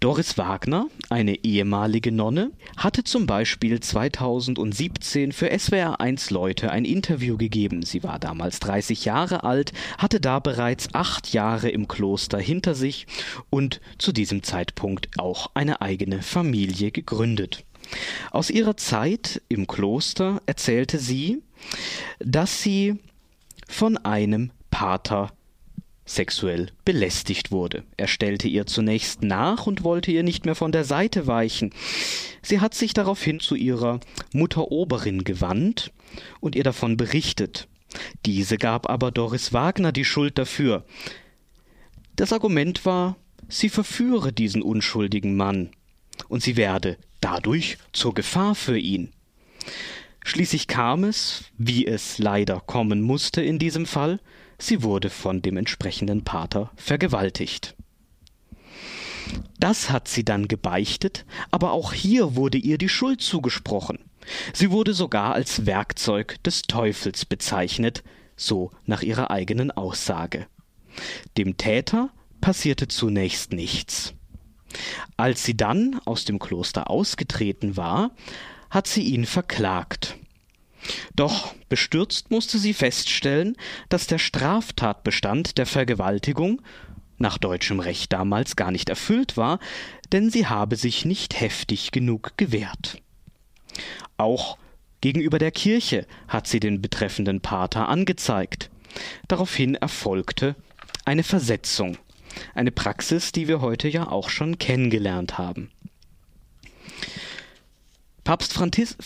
Doris 0.00 0.36
Wagner, 0.36 0.88
eine 1.10 1.44
ehemalige 1.44 2.10
Nonne, 2.10 2.50
hatte 2.76 3.04
zum 3.04 3.26
Beispiel 3.26 3.78
2017 3.80 5.32
für 5.32 5.52
SWR1 5.52 6.32
Leute 6.32 6.70
ein 6.70 6.84
Interview 6.84 7.36
gegeben. 7.36 7.82
Sie 7.82 8.02
war 8.02 8.18
damals 8.18 8.58
30 8.60 9.04
Jahre 9.04 9.44
alt, 9.44 9.72
hatte 9.98 10.20
da 10.20 10.40
bereits 10.40 10.94
acht 10.94 11.32
Jahre 11.32 11.68
im 11.68 11.86
Kloster 11.86 12.38
hinter 12.38 12.74
sich 12.74 13.06
und 13.50 13.80
zu 13.98 14.12
diesem 14.12 14.42
Zeitpunkt 14.42 15.08
auch 15.18 15.50
eine 15.54 15.80
eigene 15.80 16.22
Familie 16.22 16.90
gegründet. 16.90 17.64
Aus 18.30 18.50
ihrer 18.50 18.76
Zeit 18.76 19.42
im 19.48 19.66
Kloster 19.66 20.42
erzählte 20.46 20.98
sie, 20.98 21.42
dass 22.18 22.62
sie 22.62 22.98
von 23.68 23.96
einem 23.98 24.50
Pater 24.70 25.32
sexuell 26.04 26.70
belästigt 26.84 27.50
wurde. 27.50 27.84
Er 27.96 28.08
stellte 28.08 28.48
ihr 28.48 28.66
zunächst 28.66 29.22
nach 29.22 29.66
und 29.66 29.84
wollte 29.84 30.10
ihr 30.10 30.22
nicht 30.22 30.44
mehr 30.44 30.54
von 30.54 30.72
der 30.72 30.84
Seite 30.84 31.26
weichen. 31.26 31.70
Sie 32.42 32.60
hat 32.60 32.74
sich 32.74 32.92
daraufhin 32.92 33.40
zu 33.40 33.54
ihrer 33.54 34.00
Mutter 34.32 34.70
Oberin 34.72 35.24
gewandt 35.24 35.92
und 36.40 36.56
ihr 36.56 36.64
davon 36.64 36.96
berichtet. 36.96 37.68
Diese 38.26 38.58
gab 38.58 38.88
aber 38.88 39.10
Doris 39.10 39.52
Wagner 39.52 39.92
die 39.92 40.04
Schuld 40.04 40.38
dafür. 40.38 40.84
Das 42.16 42.32
Argument 42.32 42.84
war, 42.84 43.16
sie 43.48 43.68
verführe 43.68 44.32
diesen 44.32 44.62
unschuldigen 44.62 45.36
Mann 45.36 45.70
und 46.28 46.42
sie 46.42 46.56
werde 46.56 46.98
dadurch 47.20 47.78
zur 47.92 48.14
Gefahr 48.14 48.54
für 48.54 48.78
ihn. 48.78 49.12
Schließlich 50.24 50.68
kam 50.68 51.04
es, 51.04 51.44
wie 51.58 51.86
es 51.86 52.18
leider 52.18 52.60
kommen 52.60 53.02
musste 53.02 53.42
in 53.42 53.58
diesem 53.58 53.86
Fall, 53.86 54.20
sie 54.66 54.82
wurde 54.82 55.10
von 55.10 55.42
dem 55.42 55.56
entsprechenden 55.56 56.24
Pater 56.24 56.70
vergewaltigt. 56.76 57.74
Das 59.58 59.90
hat 59.90 60.08
sie 60.08 60.24
dann 60.24 60.48
gebeichtet, 60.48 61.24
aber 61.50 61.72
auch 61.72 61.92
hier 61.92 62.34
wurde 62.34 62.58
ihr 62.58 62.78
die 62.78 62.88
Schuld 62.88 63.20
zugesprochen. 63.20 63.98
Sie 64.52 64.70
wurde 64.70 64.94
sogar 64.94 65.34
als 65.34 65.66
Werkzeug 65.66 66.42
des 66.44 66.62
Teufels 66.62 67.24
bezeichnet, 67.24 68.02
so 68.36 68.70
nach 68.86 69.02
ihrer 69.02 69.30
eigenen 69.30 69.70
Aussage. 69.70 70.46
Dem 71.36 71.56
Täter 71.56 72.10
passierte 72.40 72.88
zunächst 72.88 73.52
nichts. 73.52 74.14
Als 75.16 75.44
sie 75.44 75.56
dann 75.56 76.00
aus 76.04 76.24
dem 76.24 76.38
Kloster 76.38 76.90
ausgetreten 76.90 77.76
war, 77.76 78.10
hat 78.70 78.86
sie 78.86 79.02
ihn 79.02 79.26
verklagt. 79.26 80.16
Doch 81.14 81.54
bestürzt 81.68 82.30
musste 82.30 82.58
sie 82.58 82.74
feststellen, 82.74 83.56
dass 83.88 84.06
der 84.06 84.18
Straftatbestand 84.18 85.58
der 85.58 85.66
Vergewaltigung 85.66 86.62
nach 87.18 87.38
deutschem 87.38 87.80
Recht 87.80 88.12
damals 88.12 88.56
gar 88.56 88.70
nicht 88.70 88.88
erfüllt 88.88 89.36
war, 89.36 89.60
denn 90.10 90.30
sie 90.30 90.46
habe 90.46 90.76
sich 90.76 91.04
nicht 91.04 91.40
heftig 91.40 91.92
genug 91.92 92.36
gewehrt. 92.36 92.98
Auch 94.16 94.58
gegenüber 95.00 95.38
der 95.38 95.52
Kirche 95.52 96.06
hat 96.28 96.46
sie 96.46 96.60
den 96.60 96.82
betreffenden 96.82 97.40
Pater 97.40 97.88
angezeigt. 97.88 98.70
Daraufhin 99.28 99.76
erfolgte 99.76 100.56
eine 101.04 101.22
Versetzung, 101.22 101.96
eine 102.54 102.72
Praxis, 102.72 103.32
die 103.32 103.48
wir 103.48 103.60
heute 103.60 103.88
ja 103.88 104.08
auch 104.08 104.28
schon 104.28 104.58
kennengelernt 104.58 105.38
haben. 105.38 105.70
Papst 108.24 108.52
Frantis 108.52 108.96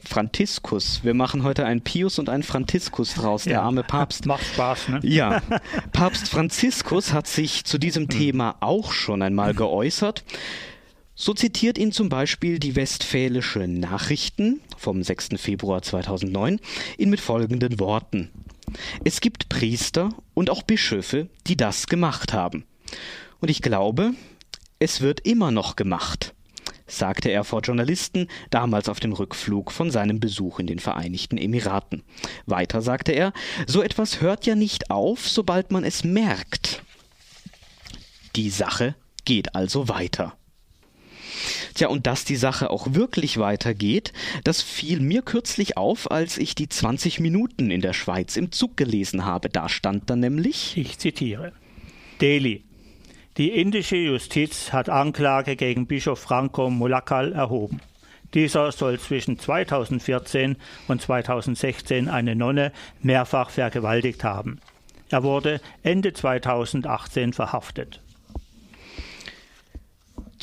Franziskus. 0.00 1.04
Wir 1.04 1.12
machen 1.12 1.42
heute 1.42 1.66
einen 1.66 1.82
Pius 1.82 2.18
und 2.18 2.30
einen 2.30 2.42
Franziskus 2.42 3.12
draus, 3.12 3.44
der 3.44 3.54
ja, 3.54 3.62
arme 3.62 3.82
Papst. 3.82 4.24
Macht 4.26 4.44
Spaß, 4.44 4.88
ne? 4.88 5.00
Ja. 5.02 5.42
Papst 5.92 6.30
Franziskus 6.30 7.12
hat 7.12 7.26
sich 7.26 7.64
zu 7.64 7.76
diesem 7.76 8.04
hm. 8.04 8.08
Thema 8.08 8.56
auch 8.60 8.92
schon 8.92 9.20
einmal 9.20 9.52
geäußert. 9.52 10.24
So 11.14 11.34
zitiert 11.34 11.76
ihn 11.76 11.92
zum 11.92 12.08
Beispiel 12.08 12.58
die 12.58 12.74
Westfälische 12.74 13.68
Nachrichten 13.68 14.60
vom 14.78 15.02
6. 15.02 15.28
Februar 15.36 15.82
2009 15.82 16.58
ihn 16.96 17.10
mit 17.10 17.20
folgenden 17.20 17.78
Worten. 17.78 18.30
Es 19.04 19.20
gibt 19.20 19.50
Priester 19.50 20.08
und 20.32 20.48
auch 20.48 20.62
Bischöfe, 20.62 21.28
die 21.46 21.56
das 21.56 21.86
gemacht 21.86 22.32
haben. 22.32 22.64
Und 23.40 23.50
ich 23.50 23.60
glaube, 23.60 24.12
es 24.78 25.02
wird 25.02 25.20
immer 25.20 25.50
noch 25.50 25.76
gemacht 25.76 26.34
sagte 26.86 27.30
er 27.30 27.44
vor 27.44 27.60
Journalisten, 27.60 28.28
damals 28.50 28.88
auf 28.88 29.00
dem 29.00 29.12
Rückflug 29.12 29.72
von 29.72 29.90
seinem 29.90 30.20
Besuch 30.20 30.58
in 30.58 30.66
den 30.66 30.78
Vereinigten 30.78 31.38
Emiraten. 31.38 32.02
Weiter 32.46 32.82
sagte 32.82 33.12
er, 33.12 33.32
so 33.66 33.82
etwas 33.82 34.20
hört 34.20 34.46
ja 34.46 34.54
nicht 34.54 34.90
auf, 34.90 35.28
sobald 35.28 35.70
man 35.70 35.84
es 35.84 36.04
merkt. 36.04 36.82
Die 38.36 38.50
Sache 38.50 38.94
geht 39.24 39.54
also 39.54 39.88
weiter. 39.88 40.36
Tja, 41.74 41.88
und 41.88 42.06
dass 42.06 42.24
die 42.24 42.36
Sache 42.36 42.70
auch 42.70 42.94
wirklich 42.94 43.38
weitergeht, 43.38 44.12
das 44.44 44.62
fiel 44.62 45.00
mir 45.00 45.22
kürzlich 45.22 45.76
auf, 45.76 46.10
als 46.10 46.38
ich 46.38 46.54
die 46.54 46.68
20 46.68 47.20
Minuten 47.20 47.70
in 47.70 47.80
der 47.80 47.92
Schweiz 47.92 48.36
im 48.36 48.52
Zug 48.52 48.76
gelesen 48.76 49.24
habe. 49.24 49.48
Da 49.48 49.68
stand 49.68 50.08
dann 50.08 50.20
nämlich. 50.20 50.76
Ich 50.76 50.98
zitiere. 50.98 51.52
Delhi, 52.20 52.64
die 53.36 53.50
indische 53.50 53.96
Justiz 53.96 54.72
hat 54.72 54.88
Anklage 54.88 55.56
gegen 55.56 55.88
Bischof 55.88 56.20
Franco 56.20 56.70
Mulakal 56.70 57.32
erhoben. 57.32 57.80
Dieser 58.32 58.70
soll 58.70 59.00
zwischen 59.00 59.40
2014 59.40 60.56
und 60.86 61.02
2016 61.02 62.08
eine 62.08 62.36
Nonne 62.36 62.70
mehrfach 63.02 63.50
vergewaltigt 63.50 64.22
haben. 64.22 64.60
Er 65.10 65.24
wurde 65.24 65.60
Ende 65.82 66.12
2018 66.12 67.32
verhaftet. 67.32 68.03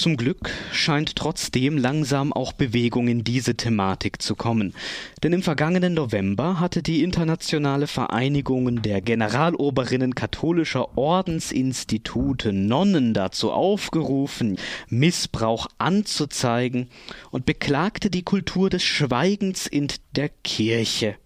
Zum 0.01 0.17
Glück 0.17 0.49
scheint 0.71 1.15
trotzdem 1.15 1.77
langsam 1.77 2.33
auch 2.33 2.53
Bewegung 2.53 3.07
in 3.07 3.23
diese 3.23 3.53
Thematik 3.53 4.19
zu 4.19 4.33
kommen. 4.33 4.73
Denn 5.21 5.31
im 5.31 5.43
vergangenen 5.43 5.93
November 5.93 6.59
hatte 6.59 6.81
die 6.81 7.03
Internationale 7.03 7.85
Vereinigung 7.85 8.81
der 8.81 9.01
Generaloberinnen 9.01 10.15
katholischer 10.15 10.97
Ordensinstitute 10.97 12.51
Nonnen 12.51 13.13
dazu 13.13 13.51
aufgerufen, 13.51 14.57
Missbrauch 14.89 15.67
anzuzeigen 15.77 16.89
und 17.29 17.45
beklagte 17.45 18.09
die 18.09 18.23
Kultur 18.23 18.71
des 18.71 18.81
Schweigens 18.81 19.67
in 19.67 19.87
der 20.15 20.29
Kirche. 20.29 21.17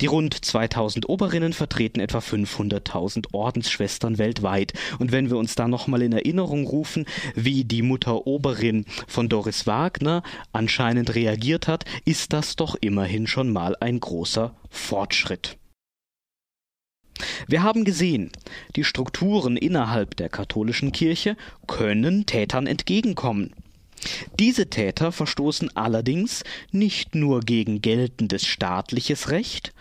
Die 0.00 0.06
rund 0.06 0.44
2000 0.44 1.08
Oberinnen 1.08 1.52
vertreten 1.52 2.00
etwa 2.00 2.18
500.000 2.18 3.32
Ordensschwestern 3.32 4.18
weltweit. 4.18 4.72
Und 4.98 5.12
wenn 5.12 5.28
wir 5.28 5.36
uns 5.36 5.54
da 5.54 5.68
nochmal 5.68 6.02
in 6.02 6.12
Erinnerung 6.12 6.66
rufen, 6.66 7.04
wie 7.34 7.64
die 7.64 7.82
Mutter 7.82 8.26
Oberin 8.26 8.86
von 9.06 9.28
Doris 9.28 9.66
Wagner 9.66 10.22
anscheinend 10.52 11.14
reagiert 11.14 11.68
hat, 11.68 11.84
ist 12.04 12.32
das 12.32 12.56
doch 12.56 12.76
immerhin 12.80 13.26
schon 13.26 13.52
mal 13.52 13.76
ein 13.80 14.00
großer 14.00 14.54
Fortschritt. 14.70 15.58
Wir 17.46 17.62
haben 17.62 17.84
gesehen, 17.84 18.30
die 18.76 18.84
Strukturen 18.84 19.58
innerhalb 19.58 20.16
der 20.16 20.30
katholischen 20.30 20.92
Kirche 20.92 21.36
können 21.66 22.24
Tätern 22.24 22.66
entgegenkommen. 22.66 23.52
Diese 24.38 24.70
Täter 24.70 25.12
verstoßen 25.12 25.76
allerdings 25.76 26.42
nicht 26.72 27.14
nur 27.14 27.40
gegen 27.40 27.82
geltendes 27.82 28.46
staatliches 28.46 29.30
Recht 29.30 29.72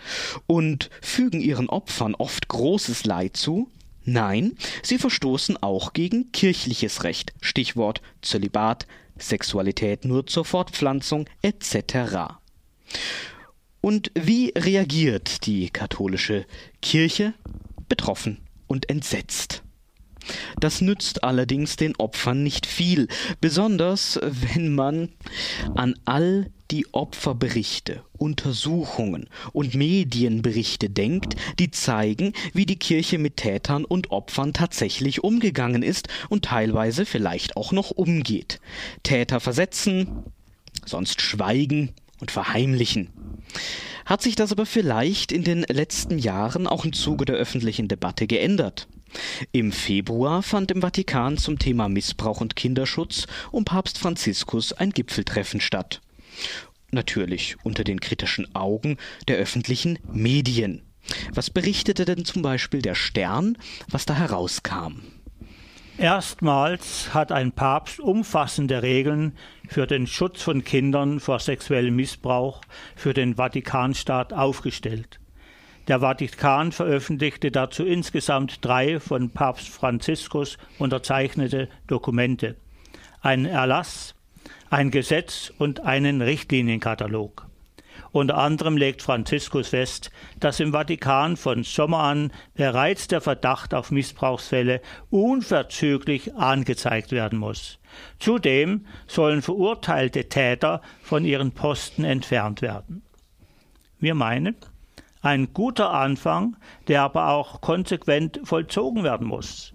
und 0.47 0.89
fügen 1.01 1.41
ihren 1.41 1.69
Opfern 1.69 2.15
oft 2.15 2.47
großes 2.47 3.05
Leid 3.05 3.37
zu, 3.37 3.69
nein, 4.03 4.57
sie 4.83 4.97
verstoßen 4.97 5.57
auch 5.63 5.93
gegen 5.93 6.31
kirchliches 6.31 7.03
Recht, 7.03 7.33
Stichwort 7.41 8.01
Zölibat, 8.21 8.87
Sexualität 9.17 10.05
nur 10.05 10.25
zur 10.27 10.45
Fortpflanzung 10.45 11.25
etc. 11.41 12.35
Und 13.81 14.11
wie 14.15 14.51
reagiert 14.57 15.45
die 15.45 15.69
katholische 15.69 16.45
Kirche? 16.81 17.33
Betroffen 17.87 18.37
und 18.67 18.89
entsetzt. 18.89 19.63
Das 20.59 20.81
nützt 20.81 21.23
allerdings 21.23 21.75
den 21.75 21.95
Opfern 21.95 22.43
nicht 22.43 22.65
viel, 22.65 23.07
besonders 23.41 24.19
wenn 24.21 24.73
man 24.73 25.09
an 25.75 25.95
all 26.05 26.51
die 26.71 26.93
Opferberichte, 26.93 28.03
Untersuchungen 28.17 29.27
und 29.53 29.73
Medienberichte 29.73 30.89
denkt, 30.89 31.35
die 31.57 31.71
zeigen, 31.71 32.33
wie 32.53 32.65
die 32.65 32.77
Kirche 32.77 33.17
mit 33.17 33.37
Tätern 33.37 33.85
und 33.85 34.11
Opfern 34.11 34.53
tatsächlich 34.53 35.23
umgegangen 35.23 35.81
ist 35.81 36.09
und 36.29 36.45
teilweise 36.45 37.05
vielleicht 37.05 37.57
auch 37.57 37.71
noch 37.71 37.91
umgeht. 37.91 38.59
Täter 39.03 39.39
versetzen, 39.39 40.23
sonst 40.85 41.21
schweigen 41.21 41.91
und 42.19 42.29
verheimlichen. 42.29 43.09
Hat 44.05 44.21
sich 44.21 44.35
das 44.35 44.51
aber 44.51 44.65
vielleicht 44.65 45.31
in 45.31 45.43
den 45.43 45.63
letzten 45.63 46.17
Jahren 46.17 46.67
auch 46.67 46.85
im 46.85 46.93
Zuge 46.93 47.25
der 47.25 47.35
öffentlichen 47.35 47.87
Debatte 47.87 48.27
geändert? 48.27 48.87
Im 49.51 49.71
Februar 49.71 50.43
fand 50.43 50.71
im 50.71 50.81
Vatikan 50.81 51.37
zum 51.37 51.59
Thema 51.59 51.89
Missbrauch 51.89 52.41
und 52.41 52.55
Kinderschutz 52.55 53.27
um 53.51 53.65
Papst 53.65 53.97
Franziskus 53.97 54.73
ein 54.73 54.91
Gipfeltreffen 54.91 55.61
statt. 55.61 56.01
Natürlich 56.91 57.57
unter 57.63 57.83
den 57.83 57.99
kritischen 57.99 58.55
Augen 58.55 58.97
der 59.27 59.37
öffentlichen 59.37 59.99
Medien. 60.11 60.83
Was 61.33 61.49
berichtete 61.49 62.05
denn 62.05 62.25
zum 62.25 62.41
Beispiel 62.41 62.81
der 62.81 62.95
Stern, 62.95 63.57
was 63.89 64.05
da 64.05 64.13
herauskam? 64.15 65.01
Erstmals 65.97 67.13
hat 67.13 67.31
ein 67.31 67.51
Papst 67.51 67.99
umfassende 67.99 68.81
Regeln 68.81 69.33
für 69.67 69.85
den 69.85 70.07
Schutz 70.07 70.41
von 70.41 70.63
Kindern 70.63 71.19
vor 71.19 71.39
sexuellem 71.39 71.95
Missbrauch 71.95 72.61
für 72.95 73.13
den 73.13 73.35
Vatikanstaat 73.35 74.31
aufgestellt. 74.31 75.19
Der 75.89 76.01
Vatikan 76.01 76.71
veröffentlichte 76.71 77.49
dazu 77.49 77.83
insgesamt 77.83 78.63
drei 78.63 78.99
von 78.99 79.31
Papst 79.31 79.69
Franziskus 79.69 80.59
unterzeichnete 80.77 81.67
Dokumente. 81.87 82.55
Einen 83.21 83.45
Erlass, 83.45 84.13
ein 84.69 84.91
Gesetz 84.91 85.51
und 85.57 85.79
einen 85.79 86.21
Richtlinienkatalog. 86.21 87.47
Unter 88.11 88.37
anderem 88.37 88.77
legt 88.77 89.01
Franziskus 89.01 89.69
fest, 89.69 90.11
dass 90.39 90.59
im 90.59 90.73
Vatikan 90.73 91.37
von 91.37 91.63
Sommer 91.63 92.03
an 92.03 92.31
bereits 92.53 93.07
der 93.07 93.19
Verdacht 93.19 93.73
auf 93.73 93.89
Missbrauchsfälle 93.89 94.81
unverzüglich 95.09 96.35
angezeigt 96.35 97.11
werden 97.11 97.39
muss. 97.39 97.79
Zudem 98.19 98.85
sollen 99.07 99.41
verurteilte 99.41 100.29
Täter 100.29 100.83
von 101.01 101.25
ihren 101.25 101.51
Posten 101.51 102.03
entfernt 102.03 102.61
werden. 102.61 103.01
Wir 103.99 104.13
meinen, 104.13 104.55
ein 105.21 105.53
guter 105.53 105.91
Anfang, 105.91 106.55
der 106.87 107.03
aber 107.03 107.29
auch 107.29 107.61
konsequent 107.61 108.39
vollzogen 108.43 109.03
werden 109.03 109.27
muss. 109.27 109.73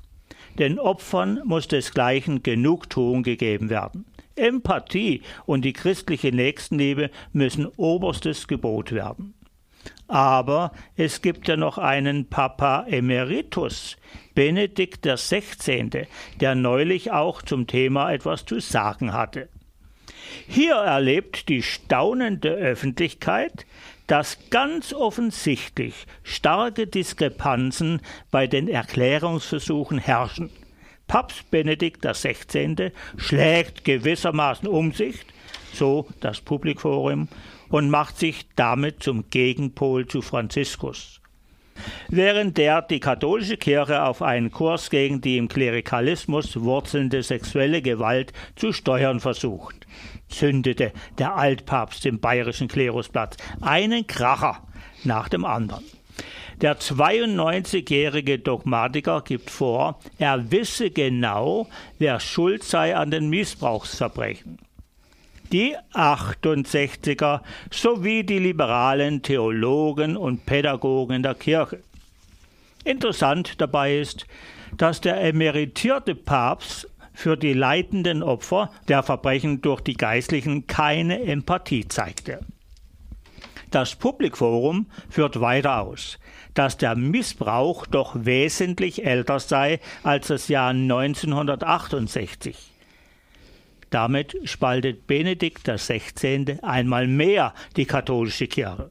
Den 0.59 0.79
Opfern 0.79 1.41
muss 1.45 1.69
desgleichen 1.69 2.43
Genugtuung 2.43 3.23
gegeben 3.23 3.71
werden. 3.71 4.07
Empathie 4.37 5.23
und 5.47 5.65
die 5.65 5.73
christliche 5.73 6.33
Nächstenliebe 6.33 7.11
müssen 7.33 7.67
oberstes 7.77 8.49
Gebot 8.49 8.93
werden. 8.93 9.35
Aber 10.07 10.73
es 10.97 11.23
gibt 11.23 11.49
ja 11.49 11.57
noch 11.57 11.79
einen 11.79 12.29
Papa 12.29 12.87
Emeritus, 12.89 13.97
Benedikt 14.35 15.07
XVI., 15.07 16.07
der 16.41 16.55
neulich 16.55 17.11
auch 17.13 17.43
zum 17.43 17.67
Thema 17.67 18.13
etwas 18.13 18.45
zu 18.45 18.61
sagen 18.61 19.13
hatte. 19.13 19.49
Hier 20.47 20.75
erlebt 20.75 21.49
die 21.49 21.63
staunende 21.63 22.51
Öffentlichkeit, 22.51 23.67
dass 24.07 24.39
ganz 24.51 24.93
offensichtlich 24.93 26.07
starke 26.23 26.87
Diskrepanzen 26.87 28.01
bei 28.31 28.47
den 28.47 28.69
Erklärungsversuchen 28.69 29.99
herrschen 29.99 30.51
Papst 31.07 31.51
Benedikt 31.51 32.03
XVI. 32.03 32.93
schlägt 33.17 33.85
gewissermaßen 33.85 34.67
um 34.67 34.93
sich, 34.93 35.17
so 35.73 36.09
das 36.21 36.41
Publikforum, 36.41 37.29
und 37.69 37.91
macht 37.91 38.19
sich 38.19 38.47
damit 38.57 39.03
zum 39.03 39.29
Gegenpol 39.31 40.07
zu 40.07 40.23
Franziskus. 40.23 41.21
Während 42.09 42.57
der 42.57 42.83
die 42.83 43.01
katholische 43.01 43.57
Kirche 43.57 44.05
auf 44.05 44.23
einen 44.23 44.53
Kurs 44.53 44.91
gegen 44.91 45.21
die 45.21 45.37
im 45.37 45.49
Klerikalismus 45.49 46.61
wurzelnde 46.61 47.23
sexuelle 47.23 47.83
Gewalt 47.83 48.33
zu 48.55 48.73
steuern 48.73 49.19
versucht, 49.19 49.87
zündete 50.29 50.93
der 51.19 51.37
Altpapst 51.37 52.07
im 52.07 52.21
bayerischen 52.21 52.69
Klerusblatt 52.69 53.37
einen 53.61 54.07
Kracher 54.07 54.63
nach 55.05 55.29
dem 55.29 55.45
anderen. 55.45 55.85
Der 56.61 56.79
92-jährige 56.79 58.39
Dogmatiker 58.39 59.23
gibt 59.23 59.51
vor, 59.51 59.99
er 60.19 60.51
wisse 60.51 60.91
genau, 60.91 61.69
wer 61.99 62.21
schuld 62.21 62.63
sei 62.63 62.97
an 62.97 63.11
den 63.11 63.29
Missbrauchsverbrechen. 63.29 64.59
Die 65.53 65.77
68er 65.93 67.41
sowie 67.71 68.25
die 68.25 68.39
liberalen 68.39 69.23
Theologen 69.23 70.17
und 70.17 70.47
Pädagogen 70.47 71.23
der 71.23 71.35
Kirche. 71.35 71.81
Interessant 72.85 73.61
dabei 73.61 73.99
ist, 73.99 74.27
dass 74.77 75.01
der 75.01 75.21
emeritierte 75.23 76.15
Papst 76.15 76.89
für 77.15 77.37
die 77.37 77.55
leidenden 77.55 78.23
Opfer 78.23 78.71
der 78.89 79.03
Verbrechen 79.03 79.63
durch 79.63 79.81
die 79.81 79.95
Geistlichen 79.95 80.67
keine 80.67 81.23
Empathie 81.23 81.89
zeigte. 81.89 82.41
Das 83.71 83.95
Publikforum 83.97 84.87
führt 85.09 85.41
weiter 85.41 85.81
aus, 85.81 86.19
dass 86.55 86.77
der 86.77 86.95
Missbrauch 86.95 87.87
doch 87.87 88.15
wesentlich 88.17 89.05
älter 89.05 89.41
sei 89.41 89.81
als 90.03 90.29
das 90.29 90.49
Jahr 90.49 90.71
1968. 90.71 92.57
Damit 93.91 94.37
spaltet 94.45 95.07
Benedikt 95.07 95.65
XVI. 95.65 96.59
einmal 96.63 97.07
mehr 97.07 97.55
die 97.77 97.87
katholische 97.87 98.47
Kirche. 98.47 98.91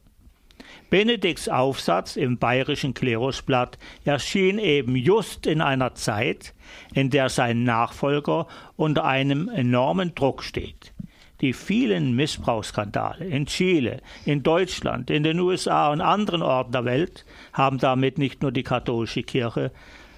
Benedikts 0.94 1.50
Aufsatz 1.50 2.18
im 2.18 2.38
bayerischen 2.38 2.94
Klerusblatt 2.94 3.80
erschien 4.06 4.60
eben 4.60 4.96
just 4.96 5.48
in 5.48 5.60
einer 5.60 5.96
Zeit, 5.96 6.54
in 6.94 7.10
der 7.10 7.30
sein 7.30 7.64
Nachfolger 7.64 8.46
unter 8.76 9.04
einem 9.04 9.50
enormen 9.50 10.14
Druck 10.14 10.44
steht. 10.44 10.94
Die 11.42 11.54
vielen 11.54 12.16
Missbrauchsskandale 12.16 13.26
in 13.26 13.48
Chile, 13.48 14.02
in 14.24 14.44
Deutschland, 14.44 15.10
in 15.10 15.24
den 15.24 15.40
USA 15.40 15.92
und 15.92 16.02
anderen 16.02 16.44
Orten 16.44 16.74
der 16.74 16.86
Welt 16.86 17.26
haben 17.54 17.80
damit 17.80 18.20
nicht 18.20 18.44
nur 18.44 18.52
die 18.52 18.62
katholische 18.62 19.24
Kirche, 19.24 19.72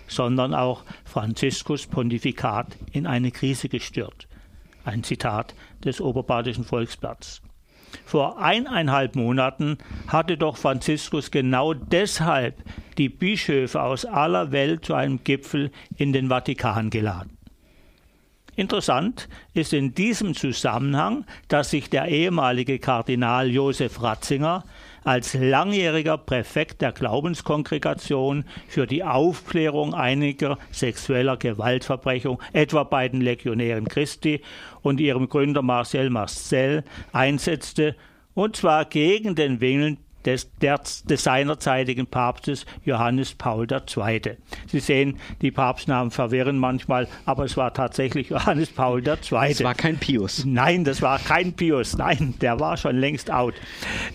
sondern 0.07 0.53
auch 0.53 0.84
Franziskus 1.05 1.88
Pontifikat 1.88 2.76
in 2.91 3.07
eine 3.07 3.32
Krise 3.32 3.69
gestürzt. 3.69 4.28
Ein 4.84 5.03
Zitat 5.03 5.55
des 5.86 6.01
Oberbadischen 6.01 6.65
Volksblatts. 6.65 7.41
Vor 8.06 8.39
eineinhalb 8.39 9.16
Monaten 9.16 9.78
hatte 10.08 10.38
doch 10.38 10.58
Franziskus 10.58 11.32
genau 11.32 11.74
deshalb 11.74 12.64
die 12.98 13.10
Bischöfe 13.10 13.82
aus 13.82 14.06
aller 14.06 14.52
Welt 14.52 14.86
zu 14.86 14.93
einem 14.93 15.24
Gipfel 15.24 15.72
in 15.98 16.14
den 16.14 16.30
Vatikan 16.30 16.89
geladen. 16.89 17.36
Interessant 18.56 19.28
ist 19.54 19.74
in 19.74 19.93
diesem 19.93 20.34
Zusammenhang, 20.34 21.26
dass 21.50 21.72
sich 21.72 21.89
der 21.89 22.08
ehemalige 22.08 22.80
Kardinal 22.80 23.50
Josef 23.50 24.02
Ratzinger 24.02 24.64
als 25.06 25.36
langjähriger 25.36 26.18
Präfekt 26.18 26.82
der 26.82 26.91
Glaubenskongregation 26.91 28.43
für 28.68 28.88
die 28.88 29.03
Aufklärung 29.03 29.93
einiger 29.93 30.58
sexueller 30.72 31.38
Gewaltverbrechungen, 31.38 32.39
etwa 32.53 32.84
bei 32.84 33.08
den 33.08 33.22
Legionären 33.22 33.88
Christi 33.88 34.41
und 34.82 34.99
ihrem 34.99 35.30
Gründer 35.30 35.62
Marcel 35.62 36.10
Marcel, 36.10 36.84
einsetzte, 37.14 37.95
und 38.34 38.56
zwar 38.56 38.86
gegen 38.86 39.36
den 39.36 39.62
des, 40.26 40.49
des, 40.59 41.03
des 41.03 41.23
seinerzeitigen 41.23 42.07
Papstes 42.07 42.65
Johannes 42.84 43.36
Paul 43.36 43.67
II. 43.71 44.38
Sie 44.67 44.80
sehen, 44.80 45.19
die 45.41 45.51
Papstnamen 45.51 46.11
verwirren 46.11 46.57
manchmal, 46.57 47.07
aber 47.26 47.45
es 47.45 47.57
war 47.57 47.73
tatsächlich 47.73 48.30
Johannes 48.30 48.69
Paul 48.71 49.05
II. 49.05 49.15
Es 49.49 49.63
war 49.63 49.76
kein 49.76 49.97
Pius. 49.97 50.45
Nein, 50.45 50.84
das 50.84 51.01
war 51.01 51.19
kein 51.19 51.53
Pius. 51.53 51.97
Nein, 51.97 52.36
der 52.41 52.59
war 52.59 52.78
schon 52.78 52.97
längst 52.97 53.32
out. 53.32 53.53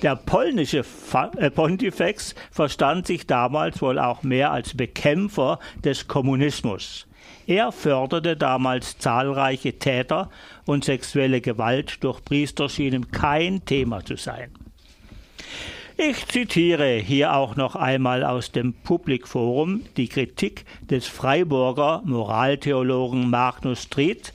Der 0.02 0.16
polnische 0.16 0.84
äh, 1.38 1.50
Pontifex 1.50 2.34
verstand 2.50 3.06
sich 3.06 3.26
damals 3.26 3.80
wohl 3.82 3.98
auch 3.98 4.22
mehr 4.22 4.52
als 4.52 4.76
Bekämpfer 4.76 5.58
des 5.84 6.08
Kommunismus. 6.08 7.06
Er 7.46 7.72
förderte 7.72 8.36
damals 8.36 8.98
zahlreiche 8.98 9.78
Täter 9.78 10.30
und 10.66 10.84
sexuelle 10.84 11.40
Gewalt 11.40 12.02
durch 12.04 12.24
Priester 12.24 12.68
schien 12.68 12.94
ihm 12.94 13.10
kein 13.10 13.64
Thema 13.64 14.04
zu 14.04 14.16
sein. 14.16 14.50
Ich 16.02 16.26
zitiere 16.28 16.94
hier 16.94 17.34
auch 17.34 17.56
noch 17.56 17.76
einmal 17.76 18.24
aus 18.24 18.52
dem 18.52 18.72
Publikforum 18.72 19.82
die 19.98 20.08
Kritik 20.08 20.64
des 20.80 21.06
Freiburger 21.06 22.00
Moraltheologen 22.06 23.28
Magnus 23.28 23.90
Tried, 23.90 24.32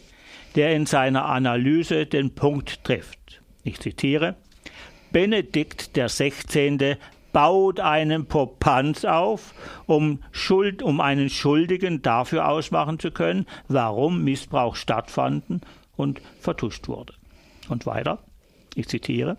der 0.53 0.75
in 0.75 0.85
seiner 0.85 1.25
Analyse 1.25 2.05
den 2.05 2.35
Punkt 2.35 2.83
trifft. 2.83 3.41
Ich 3.63 3.79
zitiere 3.79 4.35
Benedikt 5.11 5.89
XVI. 5.97 6.97
baut 7.33 7.79
einen 7.79 8.27
Popanz 8.27 9.03
auf, 9.03 9.55
um, 9.87 10.21
Schuld, 10.31 10.83
um 10.83 11.01
einen 11.01 11.31
Schuldigen 11.31 12.03
dafür 12.03 12.47
ausmachen 12.47 12.99
zu 12.99 13.09
können, 13.09 13.47
warum 13.67 14.23
Missbrauch 14.23 14.75
stattfanden 14.75 15.61
und 15.95 16.21
vertuscht 16.39 16.87
wurde. 16.87 17.15
Und 17.69 17.87
weiter, 17.87 18.19
ich 18.75 18.87
zitiere 18.87 19.37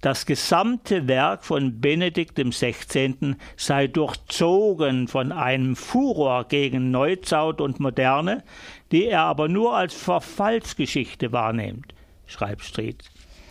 das 0.00 0.26
gesamte 0.26 1.08
Werk 1.08 1.44
von 1.44 1.80
Benedikt 1.80 2.38
XVI. 2.38 3.36
sei 3.56 3.86
durchzogen 3.86 5.08
von 5.08 5.32
einem 5.32 5.76
Furor 5.76 6.44
gegen 6.44 6.90
Neuzaut 6.90 7.60
und 7.60 7.80
Moderne, 7.80 8.42
die 8.92 9.06
er 9.06 9.22
aber 9.22 9.48
nur 9.48 9.76
als 9.76 9.94
Verfallsgeschichte 9.94 11.32
wahrnimmt, 11.32 11.94
schreibt 12.26 12.62
Street. 12.62 13.04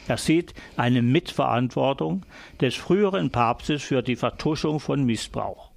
Er 0.08 0.18
sieht 0.18 0.54
eine 0.78 1.02
Mitverantwortung 1.02 2.26
des 2.62 2.76
früheren 2.76 3.30
Papstes 3.30 3.84
für 3.84 4.02
die 4.02 4.16
Vertuschung 4.16 4.80
von 4.80 5.04
Missbrauch. 5.04 5.72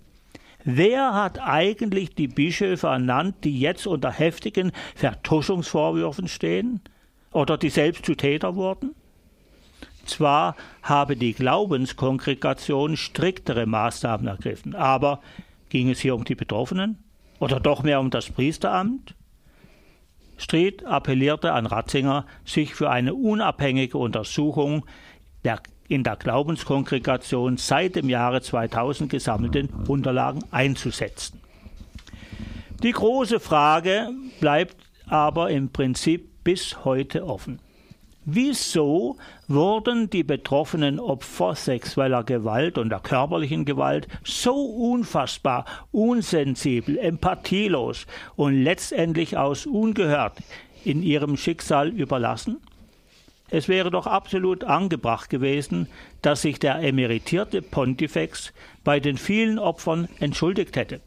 Wer 0.65 1.15
hat 1.15 1.41
eigentlich 1.41 2.15
die 2.15 2.29
Bischöfe 2.29 2.89
ernannt, 2.89 3.37
die 3.45 3.59
jetzt 3.59 3.87
unter 3.87 4.13
heftigen 4.13 4.73
Vertuschungsvorwürfen 4.95 6.29
stehen 6.29 6.81
oder 7.33 7.57
die 7.57 7.71
selbst 7.71 8.05
zu 8.05 8.15
Täter 8.15 8.55
wurden? 8.57 8.95
Zwar 10.11 10.57
habe 10.83 11.17
die 11.17 11.35
Glaubenskongregation 11.35 12.97
striktere 12.97 13.65
Maßnahmen 13.65 14.27
ergriffen, 14.27 14.75
aber 14.75 15.21
ging 15.69 15.89
es 15.89 16.01
hier 16.01 16.17
um 16.17 16.25
die 16.25 16.35
Betroffenen 16.35 16.99
oder 17.39 17.61
doch 17.61 17.85
mehr 17.85 18.01
um 18.01 18.11
das 18.11 18.29
Priesteramt? 18.29 19.15
Street 20.37 20.85
appellierte 20.85 21.53
an 21.53 21.67
Ratzinger, 21.67 22.27
sich 22.45 22.75
für 22.75 22.91
eine 22.91 23.15
unabhängige 23.15 23.99
Untersuchung 23.99 24.85
der 25.45 25.61
in 25.87 26.03
der 26.03 26.17
Glaubenskongregation 26.17 27.57
seit 27.57 27.97
dem 27.97 28.09
Jahre 28.09 28.43
2000 28.43 29.11
gesammelten 29.11 29.69
Unterlagen 29.89 30.45
einzusetzen. 30.51 31.41
Die 32.83 32.93
große 32.93 33.41
Frage 33.41 34.11
bleibt 34.41 34.77
aber 35.07 35.51
im 35.51 35.71
Prinzip 35.71 36.45
bis 36.45 36.85
heute 36.85 37.27
offen. 37.27 37.61
Wieso 38.27 39.17
wurden 39.49 40.11
die 40.11 40.25
betroffenen 40.25 41.01
Opfer 41.01 41.55
sexueller 41.55 42.23
Gewalt 42.23 42.77
und 42.77 42.91
der 42.91 43.01
körperlichen 43.01 43.65
Gewalt 43.65 44.09
so 44.25 44.55
unfassbar 44.55 45.65
unsensibel, 45.91 46.99
empathielos 46.99 48.07
und 48.37 48.63
letztendlich 48.63 49.39
aus 49.39 49.65
ungehört 49.65 50.35
in 50.85 51.03
ihrem 51.03 51.39
Schicksal 51.39 51.89
überlassen? 51.89 52.59
Es 53.49 53.69
wäre 53.69 53.91
doch 53.91 54.07
absolut 54.07 54.65
angebracht 54.65 55.31
gewesen, 55.31 55.89
dass 56.21 56.43
sich 56.43 56.59
der 56.59 56.81
emeritierte 56.83 57.63
Pontifex 57.63 58.53
bei 58.85 59.01
den 59.01 59.17
vielen 59.17 59.59
Opfern 59.59 60.09
entschuldigt 60.21 60.77
hätte. 60.77 61.01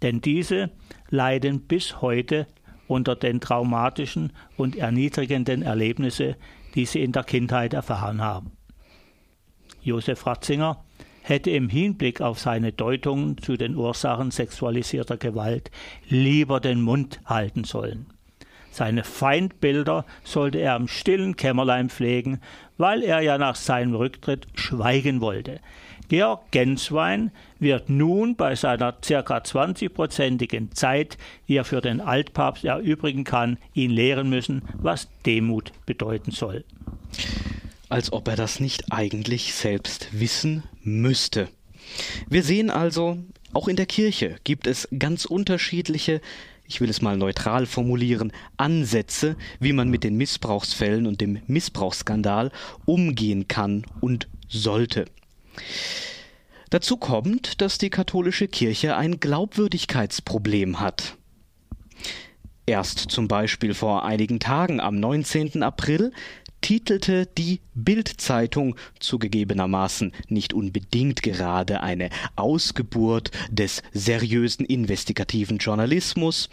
Denn 0.00 0.20
diese 0.20 0.70
leiden 1.10 1.60
bis 1.60 2.00
heute 2.00 2.46
unter 2.88 3.16
den 3.16 3.40
traumatischen 3.40 4.32
und 4.56 4.76
erniedrigenden 4.76 5.62
Erlebnissen, 5.62 6.36
die 6.74 6.86
sie 6.86 7.02
in 7.02 7.12
der 7.12 7.24
Kindheit 7.24 7.74
erfahren 7.74 8.20
haben. 8.20 8.52
Josef 9.82 10.26
Ratzinger 10.26 10.84
hätte 11.22 11.50
im 11.50 11.68
Hinblick 11.68 12.20
auf 12.20 12.38
seine 12.38 12.72
Deutungen 12.72 13.38
zu 13.38 13.56
den 13.56 13.74
Ursachen 13.76 14.30
sexualisierter 14.30 15.16
Gewalt 15.16 15.70
lieber 16.08 16.60
den 16.60 16.80
Mund 16.80 17.20
halten 17.24 17.64
sollen. 17.64 18.06
Seine 18.70 19.04
Feindbilder 19.04 20.04
sollte 20.22 20.58
er 20.58 20.76
im 20.76 20.86
stillen 20.86 21.36
Kämmerlein 21.36 21.88
pflegen, 21.88 22.40
weil 22.76 23.02
er 23.02 23.20
ja 23.22 23.38
nach 23.38 23.56
seinem 23.56 23.94
Rücktritt 23.94 24.46
schweigen 24.54 25.20
wollte. 25.20 25.60
Georg 26.08 26.50
Genswein 26.52 27.32
wird 27.58 27.90
nun 27.90 28.36
bei 28.36 28.54
seiner 28.54 28.92
ca. 28.92 29.38
20-prozentigen 29.38 30.72
Zeit, 30.72 31.18
die 31.48 31.56
er 31.56 31.64
für 31.64 31.80
den 31.80 32.00
Altpapst 32.00 32.64
erübrigen 32.64 33.24
kann, 33.24 33.58
ihn 33.74 33.90
lehren 33.90 34.28
müssen, 34.30 34.62
was 34.74 35.08
Demut 35.24 35.72
bedeuten 35.84 36.30
soll. 36.30 36.64
Als 37.88 38.12
ob 38.12 38.28
er 38.28 38.36
das 38.36 38.60
nicht 38.60 38.92
eigentlich 38.92 39.54
selbst 39.54 40.08
wissen 40.12 40.64
müsste. 40.82 41.48
Wir 42.28 42.42
sehen 42.42 42.70
also, 42.70 43.18
auch 43.52 43.68
in 43.68 43.76
der 43.76 43.86
Kirche 43.86 44.36
gibt 44.44 44.66
es 44.66 44.88
ganz 44.98 45.24
unterschiedliche 45.24 46.20
ich 46.68 46.80
will 46.80 46.90
es 46.90 47.00
mal 47.00 47.16
neutral 47.16 47.66
formulieren, 47.66 48.32
Ansätze, 48.56 49.36
wie 49.60 49.72
man 49.72 49.88
mit 49.88 50.04
den 50.04 50.16
Missbrauchsfällen 50.16 51.06
und 51.06 51.20
dem 51.20 51.40
Missbrauchsskandal 51.46 52.50
umgehen 52.84 53.46
kann 53.46 53.86
und 54.00 54.28
sollte. 54.48 55.06
Dazu 56.70 56.96
kommt, 56.96 57.60
dass 57.60 57.78
die 57.78 57.90
katholische 57.90 58.48
Kirche 58.48 58.96
ein 58.96 59.20
Glaubwürdigkeitsproblem 59.20 60.80
hat. 60.80 61.16
Erst 62.66 62.98
zum 62.98 63.28
Beispiel 63.28 63.74
vor 63.74 64.04
einigen 64.04 64.40
Tagen 64.40 64.80
am 64.80 64.98
19. 64.98 65.62
April 65.62 66.10
titelte 66.60 67.26
die 67.26 67.60
Bild-Zeitung 67.74 68.74
zugegebenermaßen 68.98 70.12
nicht 70.28 70.52
unbedingt 70.52 71.22
gerade 71.22 71.80
eine 71.80 72.10
Ausgeburt 72.34 73.30
des 73.50 73.84
seriösen 73.92 74.66
investigativen 74.66 75.58
Journalismus. 75.58 76.48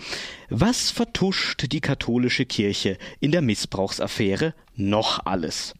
Was 0.49 0.91
vertuscht 0.91 1.71
die 1.71 1.81
katholische 1.81 2.45
Kirche 2.45 2.99
in 3.19 3.31
der 3.31 3.41
Missbrauchsaffäre 3.41 4.53
noch 4.75 5.25
alles? 5.25 5.73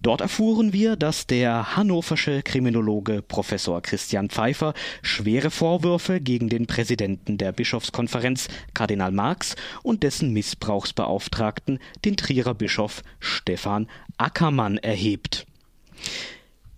Dort 0.00 0.20
erfuhren 0.20 0.72
wir, 0.72 0.96
dass 0.96 1.26
der 1.26 1.76
hannoversche 1.76 2.42
Kriminologe 2.42 3.20
Professor 3.20 3.82
Christian 3.82 4.30
Pfeiffer 4.30 4.74
schwere 5.02 5.50
Vorwürfe 5.50 6.20
gegen 6.20 6.48
den 6.48 6.66
Präsidenten 6.66 7.36
der 7.36 7.52
Bischofskonferenz 7.52 8.48
Kardinal 8.74 9.10
Marx 9.10 9.56
und 9.82 10.04
dessen 10.04 10.32
Missbrauchsbeauftragten, 10.32 11.80
den 12.04 12.16
Trierer 12.16 12.54
Bischof 12.54 13.02
Stefan 13.18 13.88
Ackermann, 14.18 14.78
erhebt. 14.78 15.46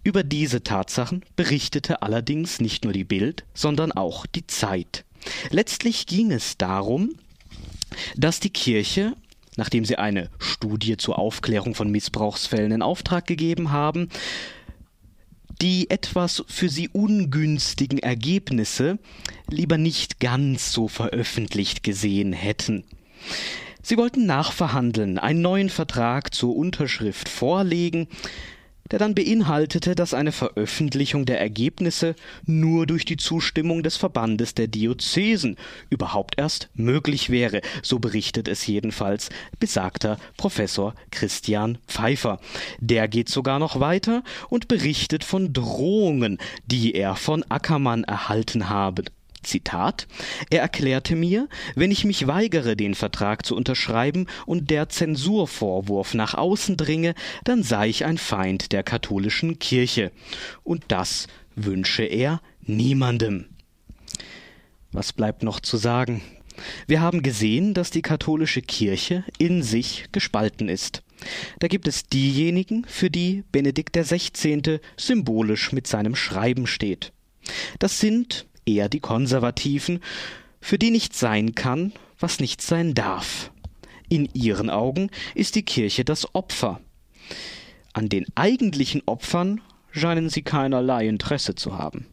Über 0.02 0.22
diese 0.24 0.62
Tatsachen 0.62 1.24
berichtete 1.36 2.00
allerdings 2.00 2.60
nicht 2.60 2.84
nur 2.84 2.94
die 2.94 3.04
Bild, 3.04 3.44
sondern 3.52 3.92
auch 3.92 4.24
die 4.24 4.46
Zeit. 4.46 5.04
Letztlich 5.50 6.06
ging 6.06 6.32
es 6.32 6.56
darum, 6.56 7.10
dass 8.16 8.40
die 8.40 8.50
Kirche 8.50 9.14
nachdem 9.60 9.84
sie 9.84 9.96
eine 9.96 10.30
Studie 10.38 10.96
zur 10.96 11.18
Aufklärung 11.18 11.74
von 11.74 11.90
Missbrauchsfällen 11.90 12.72
in 12.72 12.80
Auftrag 12.80 13.26
gegeben 13.26 13.70
haben, 13.70 14.08
die 15.60 15.90
etwas 15.90 16.42
für 16.48 16.70
sie 16.70 16.88
ungünstigen 16.88 17.98
Ergebnisse 17.98 18.98
lieber 19.50 19.76
nicht 19.76 20.18
ganz 20.18 20.72
so 20.72 20.88
veröffentlicht 20.88 21.82
gesehen 21.82 22.32
hätten. 22.32 22.84
Sie 23.82 23.98
wollten 23.98 24.24
nachverhandeln, 24.24 25.18
einen 25.18 25.42
neuen 25.42 25.68
Vertrag 25.68 26.32
zur 26.32 26.56
Unterschrift 26.56 27.28
vorlegen, 27.28 28.08
der 28.90 28.98
dann 28.98 29.14
beinhaltete, 29.14 29.94
dass 29.94 30.14
eine 30.14 30.32
Veröffentlichung 30.32 31.24
der 31.26 31.40
Ergebnisse 31.40 32.14
nur 32.46 32.86
durch 32.86 33.04
die 33.04 33.16
Zustimmung 33.16 33.82
des 33.82 33.96
Verbandes 33.96 34.54
der 34.54 34.66
Diözesen 34.66 35.56
überhaupt 35.90 36.38
erst 36.38 36.68
möglich 36.74 37.30
wäre, 37.30 37.60
so 37.82 37.98
berichtet 37.98 38.48
es 38.48 38.66
jedenfalls 38.66 39.30
besagter 39.58 40.18
Professor 40.36 40.94
Christian 41.10 41.78
Pfeiffer. 41.86 42.40
Der 42.80 43.08
geht 43.08 43.28
sogar 43.28 43.58
noch 43.58 43.80
weiter 43.80 44.22
und 44.48 44.68
berichtet 44.68 45.24
von 45.24 45.52
Drohungen, 45.52 46.38
die 46.66 46.94
er 46.94 47.16
von 47.16 47.44
Ackermann 47.48 48.04
erhalten 48.04 48.68
habe. 48.68 49.04
Zitat 49.42 50.06
Er 50.50 50.60
erklärte 50.60 51.16
mir, 51.16 51.48
wenn 51.74 51.90
ich 51.90 52.04
mich 52.04 52.26
weigere, 52.26 52.76
den 52.76 52.94
Vertrag 52.94 53.44
zu 53.44 53.56
unterschreiben 53.56 54.26
und 54.46 54.70
der 54.70 54.88
Zensurvorwurf 54.88 56.14
nach 56.14 56.34
außen 56.34 56.76
dringe, 56.76 57.14
dann 57.44 57.62
sei 57.62 57.88
ich 57.88 58.04
ein 58.04 58.18
Feind 58.18 58.72
der 58.72 58.82
katholischen 58.82 59.58
Kirche. 59.58 60.12
Und 60.62 60.84
das 60.88 61.26
wünsche 61.54 62.04
er 62.04 62.40
niemandem. 62.62 63.46
Was 64.92 65.12
bleibt 65.12 65.42
noch 65.42 65.60
zu 65.60 65.76
sagen? 65.76 66.22
Wir 66.86 67.00
haben 67.00 67.22
gesehen, 67.22 67.74
dass 67.74 67.90
die 67.90 68.02
katholische 68.02 68.62
Kirche 68.62 69.24
in 69.38 69.62
sich 69.62 70.06
gespalten 70.12 70.68
ist. 70.68 71.02
Da 71.58 71.68
gibt 71.68 71.86
es 71.86 72.04
diejenigen, 72.04 72.84
für 72.86 73.10
die 73.10 73.44
Benedikt 73.52 73.96
XVI. 73.96 74.80
symbolisch 74.96 75.72
mit 75.72 75.86
seinem 75.86 76.16
Schreiben 76.16 76.66
steht. 76.66 77.12
Das 77.78 78.00
sind 78.00 78.46
eher 78.74 78.88
die 78.88 79.00
Konservativen, 79.00 80.00
für 80.60 80.78
die 80.78 80.90
nicht 80.90 81.14
sein 81.14 81.54
kann, 81.54 81.92
was 82.18 82.40
nicht 82.40 82.60
sein 82.62 82.94
darf. 82.94 83.50
In 84.08 84.28
ihren 84.34 84.70
Augen 84.70 85.10
ist 85.34 85.54
die 85.54 85.62
Kirche 85.62 86.04
das 86.04 86.34
Opfer. 86.34 86.80
An 87.92 88.08
den 88.08 88.26
eigentlichen 88.34 89.02
Opfern 89.06 89.60
scheinen 89.90 90.28
sie 90.28 90.42
keinerlei 90.42 91.06
Interesse 91.08 91.54
zu 91.54 91.78
haben. 91.78 92.06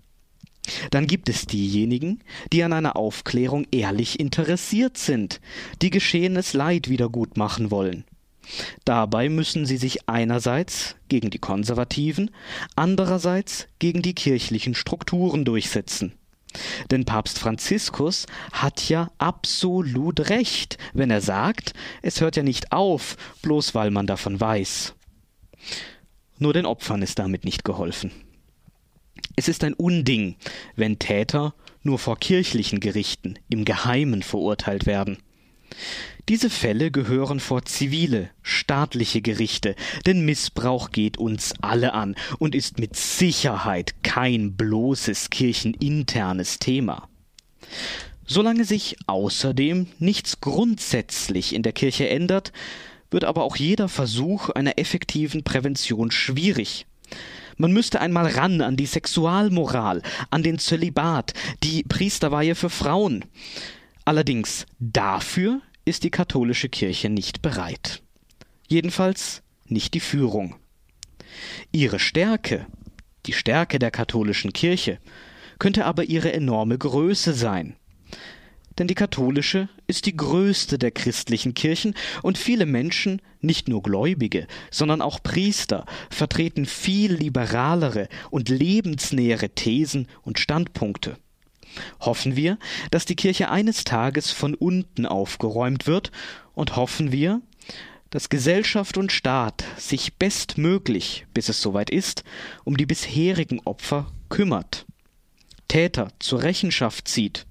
Dann 0.91 1.07
gibt 1.07 1.29
es 1.29 1.45
diejenigen, 1.45 2.23
die 2.51 2.63
an 2.63 2.73
einer 2.73 2.97
Aufklärung 2.97 3.65
ehrlich 3.71 4.19
interessiert 4.19 4.97
sind, 4.97 5.39
die 5.81 5.89
geschehenes 5.89 6.53
Leid 6.53 6.89
wiedergutmachen 6.89 7.71
wollen. 7.71 8.03
Dabei 8.85 9.29
müssen 9.29 9.65
sie 9.65 9.77
sich 9.77 10.07
einerseits 10.07 10.95
gegen 11.09 11.29
die 11.29 11.39
Konservativen, 11.39 12.31
andererseits 12.75 13.67
gegen 13.79 14.01
die 14.01 14.15
kirchlichen 14.15 14.73
Strukturen 14.73 15.45
durchsetzen. 15.45 16.13
Denn 16.91 17.05
Papst 17.05 17.39
Franziskus 17.39 18.25
hat 18.51 18.89
ja 18.89 19.11
absolut 19.17 20.29
recht, 20.29 20.77
wenn 20.93 21.11
er 21.11 21.21
sagt, 21.21 21.73
es 22.01 22.21
hört 22.21 22.35
ja 22.35 22.43
nicht 22.43 22.71
auf, 22.71 23.17
bloß 23.41 23.75
weil 23.75 23.91
man 23.91 24.07
davon 24.07 24.39
weiß. 24.39 24.93
Nur 26.39 26.53
den 26.53 26.65
Opfern 26.65 27.01
ist 27.01 27.19
damit 27.19 27.43
nicht 27.45 27.63
geholfen. 27.63 28.11
Es 29.35 29.47
ist 29.47 29.63
ein 29.63 29.73
Unding, 29.73 30.35
wenn 30.75 30.99
Täter 30.99 31.53
nur 31.83 31.99
vor 31.99 32.17
kirchlichen 32.17 32.79
Gerichten 32.79 33.39
im 33.49 33.65
Geheimen 33.65 34.23
verurteilt 34.23 34.85
werden. 34.85 35.17
Diese 36.29 36.49
Fälle 36.49 36.91
gehören 36.91 37.39
vor 37.39 37.63
zivile, 37.63 38.29
staatliche 38.41 39.21
Gerichte, 39.21 39.75
denn 40.05 40.25
Missbrauch 40.25 40.91
geht 40.91 41.17
uns 41.17 41.53
alle 41.61 41.93
an 41.93 42.15
und 42.37 42.53
ist 42.53 42.79
mit 42.79 42.97
Sicherheit 42.97 44.03
kein 44.03 44.57
bloßes 44.57 45.29
kircheninternes 45.29 46.59
Thema. 46.59 47.07
Solange 48.25 48.65
sich 48.65 48.97
außerdem 49.07 49.87
nichts 49.99 50.41
grundsätzlich 50.41 51.55
in 51.55 51.63
der 51.63 51.71
Kirche 51.71 52.09
ändert, 52.09 52.51
wird 53.09 53.23
aber 53.23 53.43
auch 53.43 53.55
jeder 53.55 53.87
Versuch 53.87 54.49
einer 54.49 54.77
effektiven 54.77 55.45
Prävention 55.45 56.11
schwierig. 56.11 56.87
Man 57.55 57.71
müsste 57.71 58.01
einmal 58.01 58.27
ran 58.27 58.59
an 58.59 58.75
die 58.75 58.85
Sexualmoral, 58.85 60.01
an 60.29 60.43
den 60.43 60.59
Zölibat, 60.59 61.33
die 61.63 61.83
Priesterweihe 61.83 62.53
für 62.53 62.69
Frauen. 62.69 63.23
Allerdings 64.03 64.65
dafür 64.79 65.61
ist 65.87 66.03
die 66.03 66.11
katholische 66.11 66.69
Kirche 66.69 67.09
nicht 67.09 67.41
bereit. 67.41 68.03
Jedenfalls 68.67 69.41
nicht 69.65 69.93
die 69.93 69.99
Führung. 69.99 70.55
Ihre 71.71 71.99
Stärke, 71.99 72.67
die 73.25 73.33
Stärke 73.33 73.79
der 73.79 73.91
katholischen 73.91 74.53
Kirche, 74.53 74.99
könnte 75.59 75.85
aber 75.85 76.03
ihre 76.03 76.33
enorme 76.33 76.77
Größe 76.77 77.33
sein 77.33 77.75
denn 78.77 78.87
die 78.87 78.95
katholische 78.95 79.69
ist 79.87 80.05
die 80.05 80.15
größte 80.15 80.77
der 80.77 80.91
christlichen 80.91 81.53
Kirchen 81.53 81.95
und 82.21 82.37
viele 82.37 82.65
Menschen, 82.65 83.21
nicht 83.41 83.67
nur 83.67 83.81
Gläubige, 83.81 84.47
sondern 84.71 85.01
auch 85.01 85.21
Priester, 85.23 85.85
vertreten 86.09 86.65
viel 86.65 87.13
liberalere 87.13 88.07
und 88.29 88.49
lebensnähere 88.49 89.49
Thesen 89.49 90.07
und 90.21 90.39
Standpunkte. 90.39 91.17
Hoffen 91.99 92.35
wir, 92.35 92.57
dass 92.91 93.05
die 93.05 93.15
Kirche 93.15 93.49
eines 93.49 93.83
Tages 93.83 94.31
von 94.31 94.53
unten 94.53 95.05
aufgeräumt 95.05 95.87
wird 95.87 96.11
und 96.53 96.75
hoffen 96.75 97.11
wir, 97.11 97.41
dass 98.09 98.29
Gesellschaft 98.29 98.97
und 98.97 99.11
Staat 99.11 99.63
sich 99.77 100.15
bestmöglich, 100.15 101.25
bis 101.33 101.49
es 101.49 101.61
soweit 101.61 101.89
ist, 101.89 102.23
um 102.63 102.77
die 102.77 102.85
bisherigen 102.85 103.61
Opfer 103.65 104.11
kümmert, 104.29 104.85
Täter 105.67 106.09
zur 106.19 106.43
Rechenschaft 106.43 107.07
zieht 107.07 107.45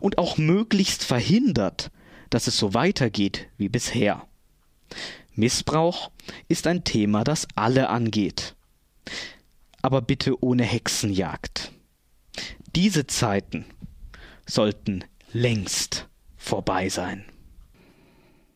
und 0.00 0.18
auch 0.18 0.38
möglichst 0.38 1.04
verhindert, 1.04 1.90
dass 2.30 2.46
es 2.46 2.56
so 2.56 2.74
weitergeht 2.74 3.48
wie 3.58 3.68
bisher. 3.68 4.26
Missbrauch 5.34 6.10
ist 6.48 6.66
ein 6.66 6.84
Thema, 6.84 7.24
das 7.24 7.46
alle 7.54 7.88
angeht. 7.88 8.54
Aber 9.82 10.02
bitte 10.02 10.42
ohne 10.42 10.64
Hexenjagd. 10.64 11.72
Diese 12.74 13.06
Zeiten 13.06 13.64
sollten 14.46 15.04
längst 15.32 16.08
vorbei 16.36 16.88
sein. 16.88 17.24